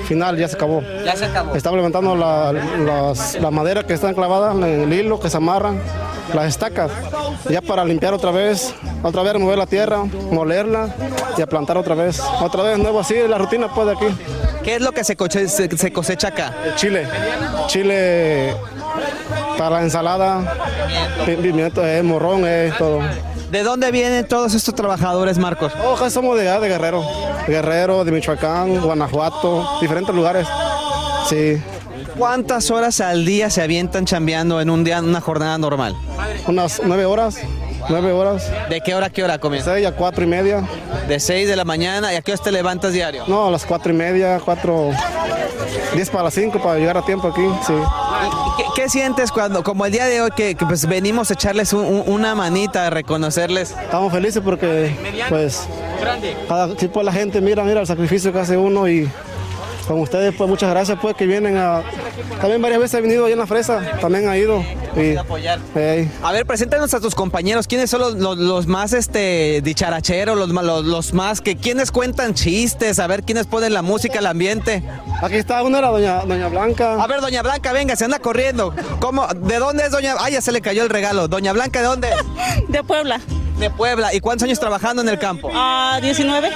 [0.07, 0.83] final, ya se acabó.
[1.05, 1.55] Ya se acabó.
[1.55, 5.81] Estamos levantando la, las- la madera que está clavada en el hilo, que se amarran,
[6.35, 6.91] las estacas,
[7.49, 10.95] ya para limpiar otra vez, otra vez remover la tierra, molerla
[11.37, 12.21] y a plantar otra vez.
[12.41, 14.07] Otra vez nuevo así, la rutina pues de aquí.
[14.63, 16.55] ¿Qué es lo que se cosecha, se, se cosecha acá?
[16.77, 17.07] Chile,
[17.67, 18.55] chile
[19.59, 20.55] para la ensalada,
[21.27, 23.01] pi- pimiento, eh, morrón, eh, todo.
[23.51, 25.73] ¿De dónde vienen todos estos trabajadores, Marcos?
[25.85, 27.05] Oh, acá somos de, allá, de Guerrero,
[27.47, 30.47] Guerrero, de Michoacán, Guanajuato, diferentes lugares.
[31.29, 31.61] Sí.
[32.17, 35.97] ¿Cuántas horas al día se avientan chambeando en un día, en una jornada normal?
[36.47, 37.37] Unas nueve horas,
[37.89, 38.51] nueve horas.
[38.69, 39.75] ¿De qué hora a qué hora comienza?
[39.75, 40.63] Seis a cuatro y media.
[41.09, 43.25] De 6 de la mañana, ¿y a qué hora te levantas diario?
[43.27, 44.91] No, a las cuatro y media, cuatro,
[45.95, 47.73] diez para las cinco para llegar a tiempo aquí, sí.
[48.57, 51.73] ¿Qué, qué sientes cuando, como el día de hoy, que, que, pues venimos a echarles
[51.73, 53.73] un- un- una manita, a reconocerles?
[53.73, 54.95] Estamos felices porque,
[55.29, 55.67] pues,
[56.49, 59.11] cada tipo de la gente mira, mira el sacrificio que hace uno y
[59.87, 61.83] con ustedes, pues, muchas gracias, pues, que vienen a...
[62.41, 64.63] También varias veces he venido ahí en la fresa, también ha ido.
[64.97, 65.17] Y,
[65.79, 66.11] Ey.
[66.23, 67.67] A ver, preséntanos a tus compañeros.
[67.67, 72.35] ¿Quiénes son los, los- los más este, dicharacheros, los, los, los más que quiénes cuentan
[72.35, 72.99] chistes?
[72.99, 74.83] A ver, quiénes ponen la música, el ambiente.
[75.23, 77.03] Aquí está, una era doña, doña Blanca.
[77.03, 78.75] A ver, doña Blanca, venga, se anda corriendo.
[79.01, 79.27] ¿Cómo?
[79.29, 80.15] ¿De dónde es doña?
[80.19, 81.29] Ah, ya se le cayó el regalo.
[81.29, 82.09] Doña Blanca, ¿de dónde?
[82.69, 83.21] De Puebla.
[83.63, 84.13] De Puebla.
[84.13, 85.49] ¿Y cuántos años trabajando en el campo?
[85.55, 86.51] A 19.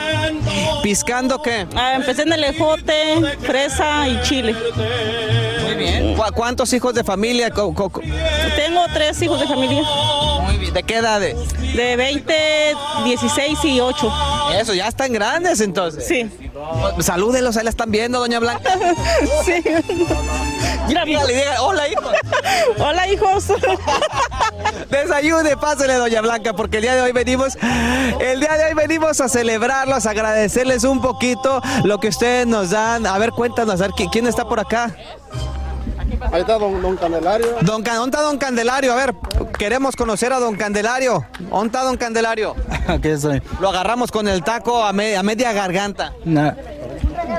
[0.83, 1.65] ¿Piscando qué?
[1.77, 4.57] Ah, empecé en el ejote, fresa y chile.
[5.63, 6.17] Muy bien.
[6.17, 7.49] ¿Cu- ¿Cuántos hijos de familia?
[7.51, 7.73] Co-
[8.57, 9.83] Tengo tres hijos de familia.
[10.43, 10.75] Muy bien.
[10.75, 11.37] ¿De qué edades?
[11.77, 12.35] De 20,
[13.05, 14.13] 16 y 8.
[14.61, 16.05] Eso, ya están grandes entonces.
[16.09, 16.29] Sí.
[16.99, 18.73] Salúdelos, ahí la están viendo, doña Blanca.
[19.45, 19.63] sí.
[20.89, 22.03] Dígale, hola, hijo.
[22.79, 23.45] Hola, hijos.
[24.91, 27.57] Desayune, pásele, doña Blanca, porque el día de hoy venimos,
[28.21, 32.71] el día de hoy venimos a celebrarlos, a agradecerles un poquito lo que ustedes nos
[32.71, 33.07] dan.
[33.07, 34.95] A ver, cuéntanos, a ver, ¿qui- ¿quién está por acá?
[36.33, 37.47] Ahí está don, don Candelario.
[37.63, 38.93] Don, ¿Dónde está Don Candelario?
[38.93, 39.15] A ver,
[39.59, 41.27] queremos conocer a Don Candelario.
[41.51, 42.55] ¿Dónde está Don Candelario?
[42.89, 43.43] Aquí estoy.
[43.61, 46.13] Lo agarramos con el taco a, me- a media garganta.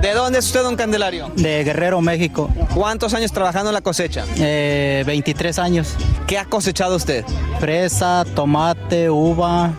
[0.01, 1.31] ¿De dónde es usted, Don Candelario?
[1.35, 2.49] de Guerrero, México.
[2.73, 4.25] ¿Cuántos años trabajando en la cosecha?
[4.38, 5.95] Eh, 23 años.
[6.27, 7.25] ¿Qué ha cosechado usted?
[7.59, 9.71] Fresa, tomate, uva,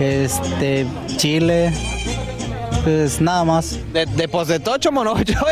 [0.00, 0.86] este,
[1.16, 1.72] chile.
[2.84, 3.78] Pues nada más.
[3.94, 5.34] De, de pues de tocho, monocho.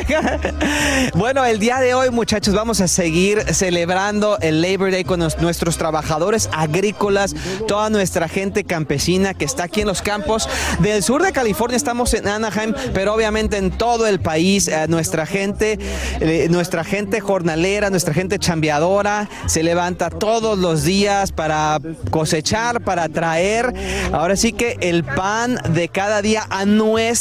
[1.15, 5.77] Bueno, el día de hoy, muchachos, vamos a seguir celebrando el Labor Day con nuestros
[5.79, 7.35] trabajadores agrícolas,
[7.67, 10.49] toda nuestra gente campesina que está aquí en los campos
[10.81, 11.77] del sur de California.
[11.77, 15.79] Estamos en Anaheim, pero obviamente en todo el país, eh, nuestra gente,
[16.21, 21.81] eh, nuestra gente jornalera, nuestra gente chambeadora, se levanta todos los días para
[22.11, 23.73] cosechar, para traer,
[24.13, 26.65] ahora sí que el pan de cada día a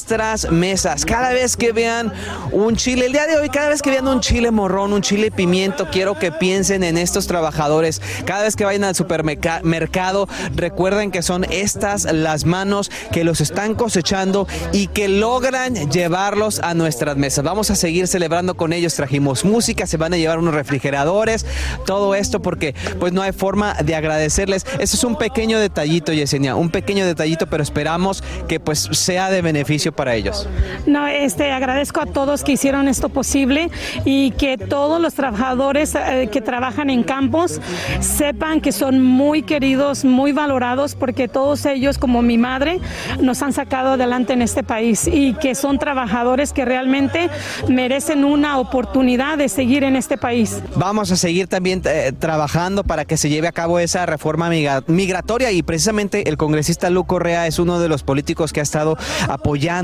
[0.02, 1.06] nuestras mesas.
[1.06, 2.12] Cada vez que vean
[2.52, 5.30] un chile, el día de hoy, cada vez que vean un chile morrón, un chile
[5.30, 8.02] pimiento, quiero que piensen en estos trabajadores.
[8.26, 13.76] Cada vez que vayan al supermercado, recuerden que son estas las manos que los están
[13.76, 17.46] cosechando y que logran llevarlos a nuestras mesas.
[17.46, 18.96] Vamos a seguir celebrando con ellos.
[18.96, 21.46] Trajimos música, se van a llevar unos refrigeradores,
[21.86, 24.66] todo esto porque pues no hay forma de agradecerles.
[24.80, 29.44] Eso es un pequeño detallito, Yesenia, un pequeño detallito, pero esperamos que pues sea de
[29.44, 30.48] beneficio para ellos.
[30.86, 33.70] No, este, agradezco a todos que hicieron esto posible
[34.06, 37.60] y que todos los trabajadores eh, que trabajan en campos
[38.00, 42.80] sepan que son muy queridos, muy valorados, porque todos ellos, como mi madre,
[43.20, 47.30] nos han sacado adelante en este país y que son trabajadores que realmente
[47.68, 50.62] merecen una oportunidad de seguir en este país.
[50.76, 54.84] Vamos a seguir también eh, trabajando para que se lleve a cabo esa reforma migra-
[54.88, 58.98] migratoria y precisamente el congresista Lu Correa es uno de los políticos que ha estado
[59.28, 59.81] apoyando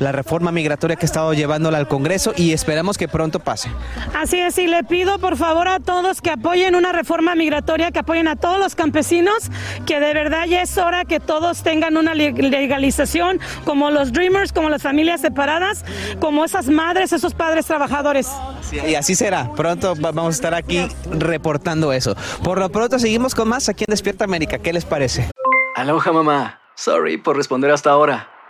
[0.00, 3.70] la reforma migratoria que ha estado llevándola al Congreso y esperamos que pronto pase.
[4.14, 8.00] Así es, y le pido por favor a todos que apoyen una reforma migratoria, que
[8.00, 9.50] apoyen a todos los campesinos,
[9.86, 14.68] que de verdad ya es hora que todos tengan una legalización, como los Dreamers, como
[14.68, 15.84] las familias separadas,
[16.18, 18.28] como esas madres, esos padres trabajadores.
[18.72, 19.50] y así será.
[19.54, 22.16] Pronto vamos a estar aquí reportando eso.
[22.42, 24.58] Por lo pronto seguimos con más aquí en Despierta América.
[24.58, 25.30] ¿Qué les parece?
[25.76, 26.60] Aloha mamá.
[26.74, 28.35] Sorry por responder hasta ahora.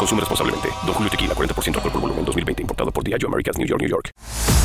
[0.00, 0.70] Consume responsablemente.
[0.86, 2.62] Don Julio Tequila, 40% alcohol por volumen, 2020.
[2.62, 4.12] Importado por Diageo Americas, New York, New York.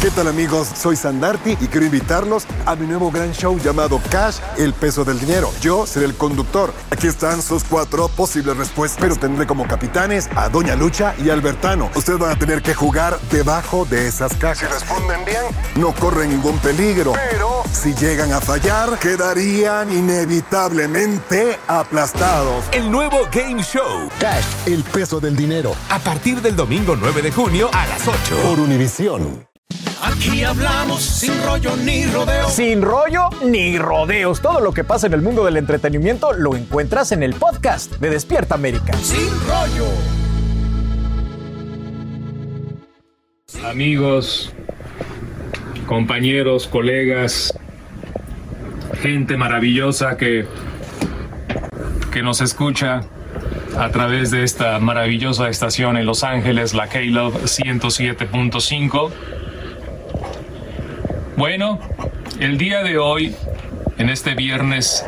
[0.02, 0.68] ¿Qué tal amigos?
[0.68, 5.20] Soy Sandarti y quiero invitarlos a mi nuevo gran show llamado Cash, el peso del
[5.20, 5.52] dinero.
[5.62, 6.74] Yo seré el conductor.
[6.90, 11.90] Aquí están sus cuatro posibles respuestas, pero tendré como capitanes a Doña Lucha y Albertano.
[11.96, 14.60] Ustedes van a tener que jugar debajo de esas cajas.
[14.60, 15.44] Si responden bien,
[15.76, 17.12] no corren ningún peligro.
[17.32, 22.64] Pero si llegan a fallar, quedarían inevitablemente aplastados.
[22.72, 24.08] El nuevo Game Show.
[24.20, 25.74] Cash, el peso del dinero.
[25.90, 28.36] A partir del domingo 9 de junio a las 8.
[28.44, 29.48] Por Univisión.
[30.02, 32.54] Aquí hablamos sin rollo ni rodeos.
[32.54, 34.42] Sin rollo ni rodeos.
[34.42, 38.10] Todo lo que pasa en el mundo del entretenimiento lo encuentras en el podcast de
[38.10, 38.94] Despierta América.
[38.98, 39.88] Sin rollo.
[43.64, 44.54] Amigos,
[45.88, 47.58] compañeros, colegas,
[49.02, 50.46] gente maravillosa que,
[52.12, 53.08] que nos escucha
[53.78, 59.12] a través de esta maravillosa estación en Los Ángeles, la K-Love 107.5.
[61.36, 61.80] Bueno,
[62.40, 63.36] el día de hoy,
[63.98, 65.06] en este viernes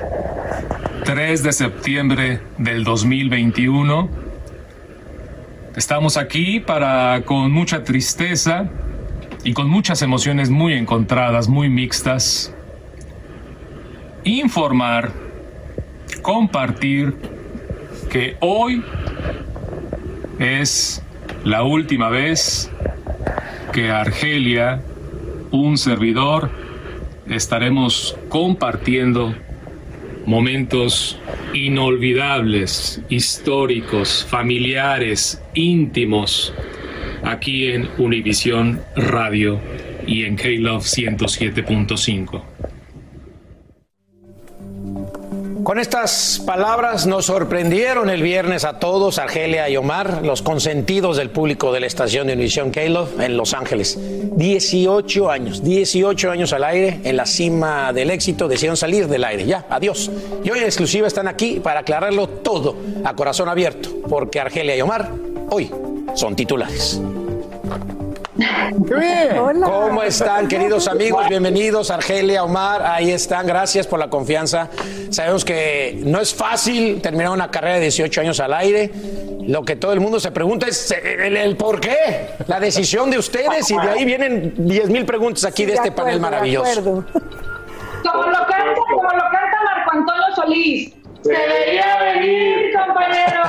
[1.05, 4.09] 3 de septiembre del 2021,
[5.75, 8.69] estamos aquí para, con mucha tristeza
[9.43, 12.53] y con muchas emociones muy encontradas, muy mixtas,
[14.25, 15.13] informar,
[16.21, 17.36] compartir
[18.09, 18.83] que hoy
[20.39, 21.01] es
[21.43, 22.71] la última vez
[23.73, 24.81] que Argelia
[25.51, 26.49] un servidor,
[27.29, 29.35] estaremos compartiendo
[30.25, 31.19] momentos
[31.53, 36.53] inolvidables, históricos, familiares, íntimos,
[37.23, 39.59] aquí en Univisión Radio
[40.05, 42.43] y en K-Love 107.5.
[45.67, 51.29] Con estas palabras nos sorprendieron el viernes a todos, Argelia y Omar, los consentidos del
[51.29, 53.99] público de la estación de Univisión K-Love en Los Ángeles.
[53.99, 59.45] 18 años, 18 años al aire, en la cima del éxito, decidieron salir del aire.
[59.45, 60.09] Ya, adiós.
[60.41, 64.79] Y hoy en exclusiva están aquí para aclararlo todo a corazón abierto, porque Argelia y
[64.79, 65.11] Omar
[65.49, 65.69] hoy
[66.15, 67.01] son titulares.
[68.37, 69.61] ¡Qué bien!
[69.63, 71.27] ¿Cómo están, queridos amigos?
[71.27, 72.83] Bienvenidos, Argelia, Omar.
[72.83, 73.47] Ahí están.
[73.47, 74.69] Gracias por la confianza.
[75.09, 78.91] Sabemos que no es fácil terminar una carrera de 18 años al aire.
[79.47, 83.17] Lo que todo el mundo se pregunta es el, el por qué, la decisión de
[83.17, 86.83] ustedes y de ahí vienen 10 mil preguntas aquí de, este panel maravilloso.
[86.83, 90.93] Como lo canta, como lo canta Marco Antonio Solís.
[91.23, 93.41] Se debería venir, compañero.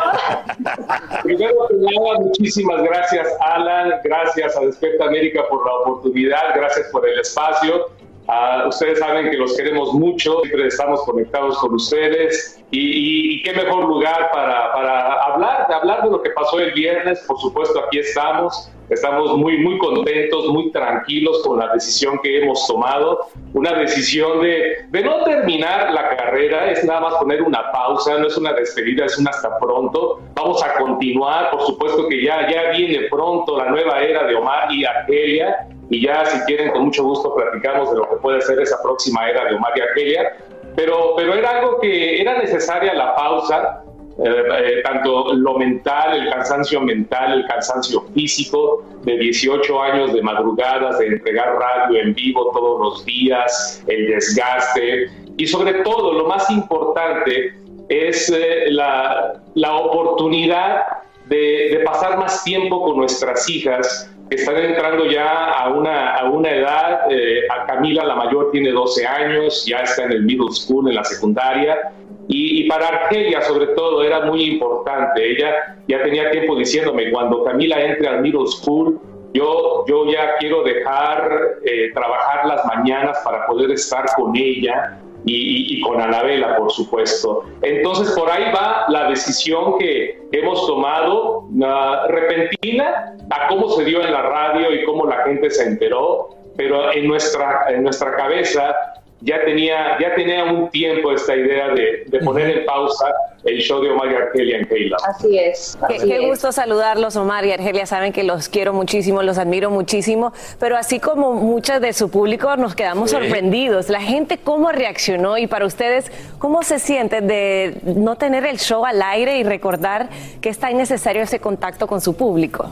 [1.37, 3.95] Primero que muchísimas gracias, Alan.
[4.03, 6.55] Gracias a Despierta América por la oportunidad.
[6.55, 7.87] Gracias por el espacio.
[8.31, 13.85] Ah, ustedes saben que los queremos mucho, siempre estamos conectados con ustedes y, qué mejor
[13.85, 17.21] lugar para, para hablar, hablar de lo que pasó el viernes.
[17.27, 22.67] Por supuesto, aquí estamos, estamos muy, muy contentos, muy tranquilos con la decisión que hemos
[22.67, 23.29] tomado.
[23.55, 28.27] Una decisión de, de no terminar la carrera, es nada más poner una pausa, no
[28.27, 30.21] es una despedida, es un hasta pronto.
[30.35, 34.73] Vamos a continuar, por supuesto que ya, ya viene pronto la nueva era de Omar
[34.73, 38.61] y Argelia y ya si quieren con mucho gusto platicamos de lo que puede ser
[38.61, 40.37] esa próxima era de Omar y Argelia,
[40.77, 43.83] pero, pero era algo que era necesaria la pausa,
[44.19, 50.23] eh, eh, tanto lo mental, el cansancio mental, el cansancio físico de 18 años de
[50.23, 55.11] madrugadas, de entregar radio en vivo todos los días, el desgaste.
[55.37, 57.55] Y sobre todo lo más importante
[57.89, 60.83] es eh, la, la oportunidad
[61.27, 66.25] de, de pasar más tiempo con nuestras hijas que están entrando ya a una, a
[66.31, 70.51] una edad, eh, a Camila la mayor tiene 12 años, ya está en el middle
[70.51, 71.93] school, en la secundaria,
[72.29, 77.43] y, y, para Argelia sobre todo era muy importante, ella ya tenía tiempo diciéndome, cuando
[77.43, 79.01] Camila entre al middle school,
[79.33, 85.77] yo, yo ya quiero dejar eh, trabajar las mañanas para poder estar con ella y,
[85.77, 87.45] y, con Anabela, por supuesto.
[87.63, 94.01] Entonces, por ahí va la decisión que hemos tomado, uh, repentina, a cómo se dio
[94.01, 98.75] en la radio y cómo la gente se enteró, pero en nuestra, en nuestra cabeza
[99.21, 103.13] ya tenía, ya tenía un tiempo esta idea de, de poner en pausa
[103.45, 104.97] el show de Omar y Argelia en Keila.
[105.09, 105.77] Así es.
[105.89, 106.27] Qué, así qué es.
[106.29, 107.87] gusto saludarlos, Omar y Argelia.
[107.87, 112.57] Saben que los quiero muchísimo, los admiro muchísimo, pero así como muchas de su público
[112.57, 113.17] nos quedamos Sí.
[113.17, 113.89] sorprendidos.
[113.89, 118.85] La gente cómo reaccionó y para ustedes, ¿cómo se siente de no tener el show
[118.85, 120.09] al aire y recordar
[120.41, 122.71] que es tan necesario ese contacto con su público?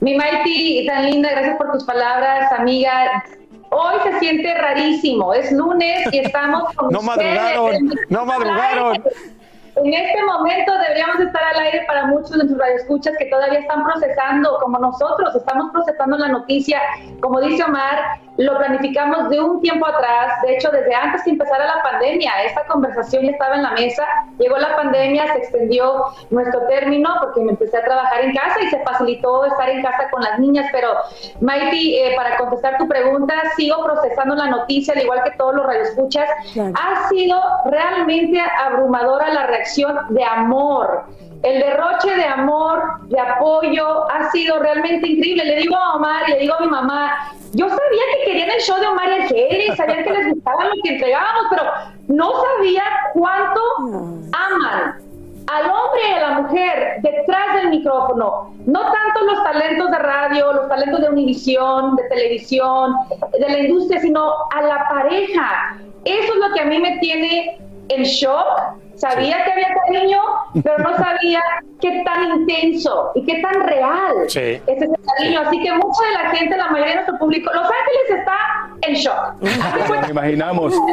[0.00, 3.24] Mi Maiti, tan linda, gracias por tus palabras, amiga.
[3.78, 7.34] Hoy se siente rarísimo, es lunes y estamos con No ustedes.
[7.38, 9.04] madrugaron, no madrugaron.
[9.76, 13.84] En este momento deberíamos estar al aire para muchos de nuestros radioescuchas que todavía están
[13.84, 16.80] procesando, como nosotros, estamos procesando la noticia.
[17.20, 21.66] Como dice Omar, lo planificamos de un tiempo atrás, de hecho desde antes que empezara
[21.66, 24.04] la pandemia, esta conversación ya estaba en la mesa,
[24.38, 28.68] llegó la pandemia, se extendió nuestro término porque me empecé a trabajar en casa y
[28.68, 30.88] se facilitó estar en casa con las niñas, pero
[31.40, 35.66] Maiti, eh, para contestar tu pregunta, sigo procesando la noticia, al igual que todos los
[35.66, 41.04] radioescuchas, ha sido realmente abrumadora la reacción de amor.
[41.42, 45.44] El derroche de amor, de apoyo, ha sido realmente increíble.
[45.44, 48.78] Le digo a Omar le digo a mi mamá, yo sabía que querían el show
[48.80, 51.62] de Omar y Argelia, y sabían que les gustaba lo que entregábamos, pero
[52.08, 52.82] no sabía
[53.14, 53.60] cuánto
[54.32, 55.06] aman
[55.46, 58.52] al hombre y a la mujer detrás del micrófono.
[58.66, 62.94] No tanto los talentos de radio, los talentos de Univisión, de televisión,
[63.32, 65.78] de la industria, sino a la pareja.
[66.04, 67.58] Eso es lo que a mí me tiene
[67.88, 68.76] en shock.
[68.96, 70.18] Sabía que había cariño,
[70.62, 71.40] pero no sabía
[71.80, 74.40] qué tan intenso y qué tan real Sí.
[74.40, 75.40] es ese cariño.
[75.46, 78.36] Así que mucha de la gente, la mayoría de nuestro público, Los Ángeles está
[78.88, 79.34] en shock.
[80.00, 80.74] Nos imaginamos.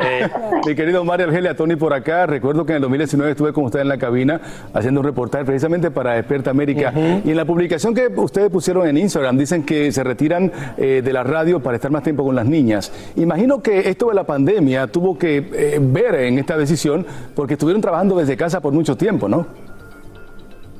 [0.00, 0.28] Eh,
[0.66, 2.26] Mi querido Mario Argelia, Tony por acá.
[2.26, 4.40] Recuerdo que en el 2019 estuve con usted en la cabina
[4.74, 6.92] haciendo un reportaje precisamente para Experta América.
[7.24, 11.12] Y en la publicación que ustedes pusieron en Instagram dicen que se retiran eh, de
[11.12, 12.90] la radio para estar más tiempo con las niñas.
[13.14, 17.80] Imagino que esto de la pandemia tuvo que eh, ver en esta decisión porque estuvieron
[17.82, 19.46] trabajando desde casa por mucho tiempo, ¿no?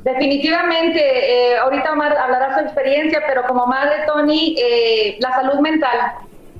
[0.05, 5.97] Definitivamente, eh, ahorita Omar hablará su experiencia, pero como madre Tony, eh, la salud mental,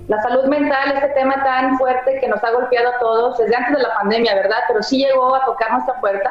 [0.09, 3.77] la salud mental, este tema tan fuerte que nos ha golpeado a todos desde antes
[3.77, 4.57] de la pandemia, ¿verdad?
[4.69, 6.31] Pero sí llegó a tocar nuestra puerta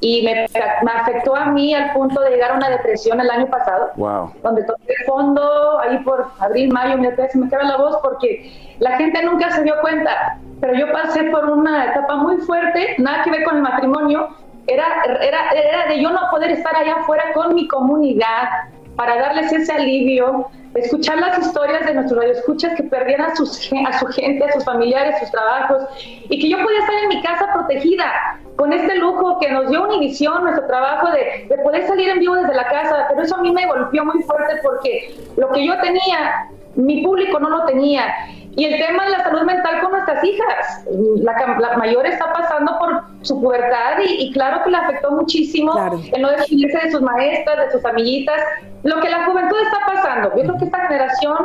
[0.00, 0.48] y me,
[0.82, 4.32] me afectó a mí al punto de llegar a una depresión el año pasado Wow.
[4.42, 8.96] donde toqué fondo ahí por abril, mayo, me, se me queda la voz porque la
[8.96, 13.32] gente nunca se dio cuenta, pero yo pasé por una etapa muy fuerte, nada que
[13.32, 14.28] ver con el matrimonio,
[14.68, 14.86] era,
[15.20, 18.48] era, era de yo no poder estar allá afuera con mi comunidad
[18.94, 23.98] para darles ese alivio, escuchar las historias de nuestros radioescuchas que perdían a, sus, a
[23.98, 25.82] su gente, a sus familiares, sus trabajos,
[26.28, 29.82] y que yo podía estar en mi casa protegida con este lujo que nos dio
[29.82, 33.42] Univisión, nuestro trabajo de, de poder salir en vivo desde la casa, pero eso a
[33.42, 36.46] mí me golpeó muy fuerte porque lo que yo tenía,
[36.76, 38.14] mi público no lo tenía.
[38.54, 40.84] Y el tema de la salud mental con nuestras hijas.
[41.22, 45.72] La, la mayor está pasando por su pubertad y, y claro que le afectó muchísimo
[46.12, 48.40] el no despedirse de sus maestras, de sus amiguitas.
[48.82, 50.36] Lo que la juventud está pasando.
[50.36, 51.36] Yo creo que esta generación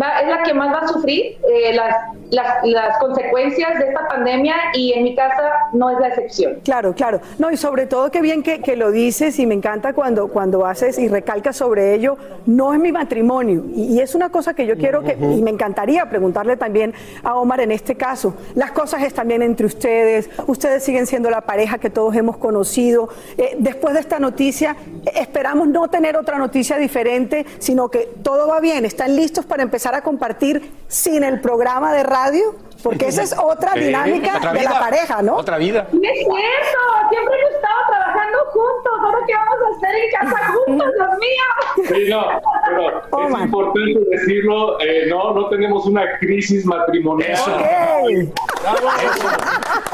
[0.00, 1.96] va- es la que más va a sufrir eh, las,
[2.30, 6.58] las, las consecuencias de esta pandemia y en mi casa no es la excepción.
[6.64, 7.20] Claro, claro.
[7.38, 10.64] No, y sobre todo qué bien que, que lo dices y me encanta cuando, cuando
[10.66, 12.16] haces y recalcas sobre ello,
[12.46, 13.64] no es mi matrimonio.
[13.74, 17.34] Y, y es una cosa que yo quiero que, y me encantaría preguntarle también a
[17.36, 21.78] Omar en este caso, las cosas están bien entre ustedes, ustedes siguen siendo la pareja
[21.78, 23.08] que todos hemos conocido.
[23.36, 24.76] Eh, después de esta noticia,
[25.14, 29.81] esperamos no tener otra noticia diferente, sino que todo va bien, están listos para empezar
[29.90, 34.62] a compartir sin el programa de radio, porque esa es otra Sí, dinámica otra de
[34.62, 35.36] la pareja, ¿no?
[35.36, 35.88] Otra vida.
[35.92, 36.78] No es cierto,
[37.10, 38.92] siempre hemos estado trabajando juntos.
[39.02, 41.46] Ahora qué vamos a hacer en casa juntos, Dios mío.
[41.88, 42.24] Sí, no,
[42.66, 47.32] pero es importante decirlo, eh, no, no tenemos una crisis matrimonial.
[47.32, 48.82] Estamos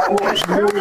[0.08, 0.72] muy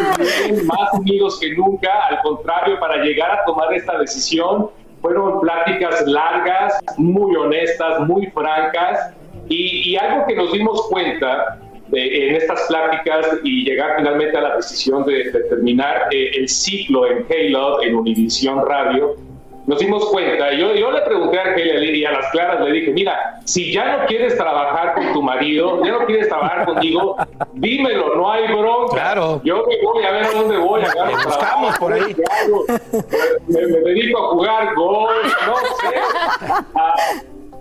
[0.51, 4.69] bien, más unidos que nunca, al contrario, para llegar a tomar esta decisión
[5.07, 9.13] fueron pláticas largas, muy honestas, muy francas,
[9.49, 14.41] y, y algo que nos dimos cuenta de- en estas pláticas y llegar finalmente a
[14.41, 19.15] la decisión de, de terminar eh, el ciclo en K-Love, en Univisión Radio,
[19.67, 22.91] nos dimos cuenta, yo, yo le pregunté a Argelia y a las claras le dije,
[22.91, 27.17] mira, si ya no quieres trabajar con tu marido, ya no quieres trabajar conmigo,
[27.53, 28.95] dímelo, no hay bronca.
[28.95, 29.41] Claro.
[29.43, 30.81] Yo me voy a ver a dónde voy.
[30.83, 32.15] A Te buscamos por ahí.
[33.47, 35.97] Me, me dedico a jugar golf, no sé.
[36.73, 36.95] Ah,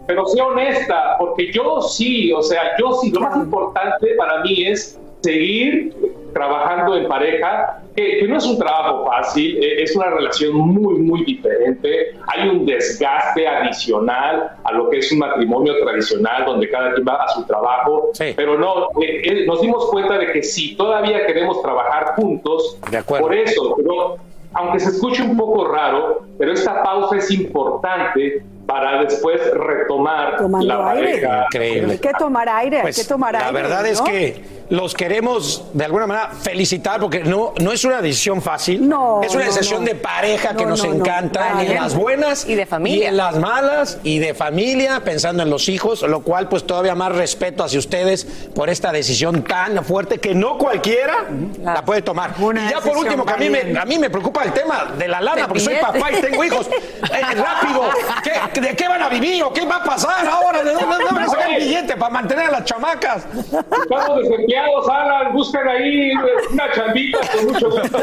[0.06, 4.64] pero sé honesta, porque yo sí, o sea, yo sí, lo más importante para mí
[4.64, 5.92] es seguir
[6.36, 10.98] trabajando en pareja, que, que no es un trabajo fácil, eh, es una relación muy,
[10.98, 12.14] muy diferente.
[12.26, 17.24] Hay un desgaste adicional a lo que es un matrimonio tradicional, donde cada quien va
[17.24, 18.10] a su trabajo.
[18.36, 22.78] Pero no, eh, eh, nos dimos cuenta de que sí, todavía queremos trabajar juntos.
[23.06, 24.16] Por eso, pero
[24.52, 30.66] aunque se escuche un poco raro, pero esta pausa es importante para después retomar Tomando
[30.66, 31.44] la pareja.
[31.52, 31.92] Increíble.
[31.94, 33.52] Hay que tomar aire, Pues, hay que tomar la aire.
[33.52, 38.42] verdad es que los queremos de alguna manera felicitar porque no, no es una decisión
[38.42, 38.88] fácil.
[38.88, 39.88] No, es una no, decisión no.
[39.88, 40.96] de pareja que No, nos no, no.
[40.96, 41.68] encanta Vale.
[41.68, 43.04] en las buenas Y de familia.
[43.04, 46.96] y en las malas y de familia, pensando en los hijos, lo cual pues todavía
[46.96, 48.24] más respeto hacia ustedes
[48.56, 51.26] por esta decisión tan fuerte que no cualquiera
[51.62, 52.34] la puede tomar.
[52.40, 54.94] Una y ya por último, que a mí, me, a mí me preocupa el tema
[54.98, 56.66] de la lana, porque soy papá y tengo hijos.
[56.68, 57.82] Eh, rápido,
[58.24, 60.62] ¿qué- ¿de qué van a vivir o qué va a pasar ahora?
[60.62, 63.26] ¿De dónde, de dónde van a sacar el billete para mantener a las chamacas?
[63.34, 66.12] Estamos desempleados, Alan, buscan ahí
[66.52, 67.98] una chambita con mucho gusto.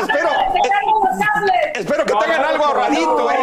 [0.00, 0.28] espero,
[1.74, 3.36] espero que tengan algo ahorradito, eh.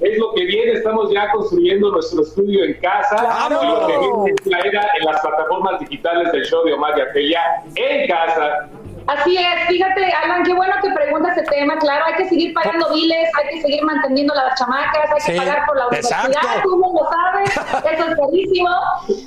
[0.00, 3.16] Es lo que viene, estamos ya construyendo nuestro estudio en casa.
[3.16, 3.60] Claro.
[3.62, 6.98] Y lo que viene es la era en las plataformas digitales del show de Omar
[6.98, 7.40] y Argelia
[7.76, 8.68] en casa.
[9.06, 11.76] Así es, fíjate, Alan, qué bueno que preguntas ese tema.
[11.78, 15.38] Claro, hay que seguir pagando biles, hay que seguir manteniendo las chamacas, hay que Sí,
[15.38, 16.60] pagar por la universidad, exacto.
[16.62, 17.50] tú lo sabes,
[17.92, 18.70] eso es carísimo.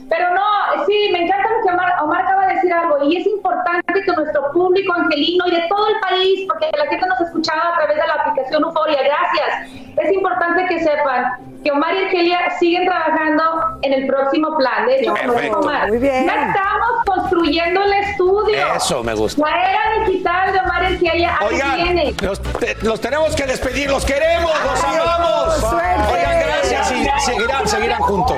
[0.10, 3.28] Pero no, sí, me encanta lo que Omar, Omar acaba de decir algo, y es
[3.28, 7.74] importante que nuestro público angelino y de todo el país, porque la gente nos escuchaba
[7.74, 9.72] a través de la aplicación Euforia, gracias.
[9.98, 13.44] Es importante que sepan Omar y Argelia siguen trabajando
[13.82, 14.86] en el próximo plan.
[14.86, 15.60] De hecho, como.
[15.60, 16.26] Omar, Muy bien.
[16.26, 18.58] ya estamos construyendo el estudio.
[18.76, 19.42] Eso me gusta.
[19.50, 22.16] La era digital de Omar y Argelia ahí Oigan, viene.
[22.22, 25.64] los, te- los tenemos que despedir, los queremos, los amamos.
[26.14, 28.38] Oigan, gracias y seguirán, seguirán juntos.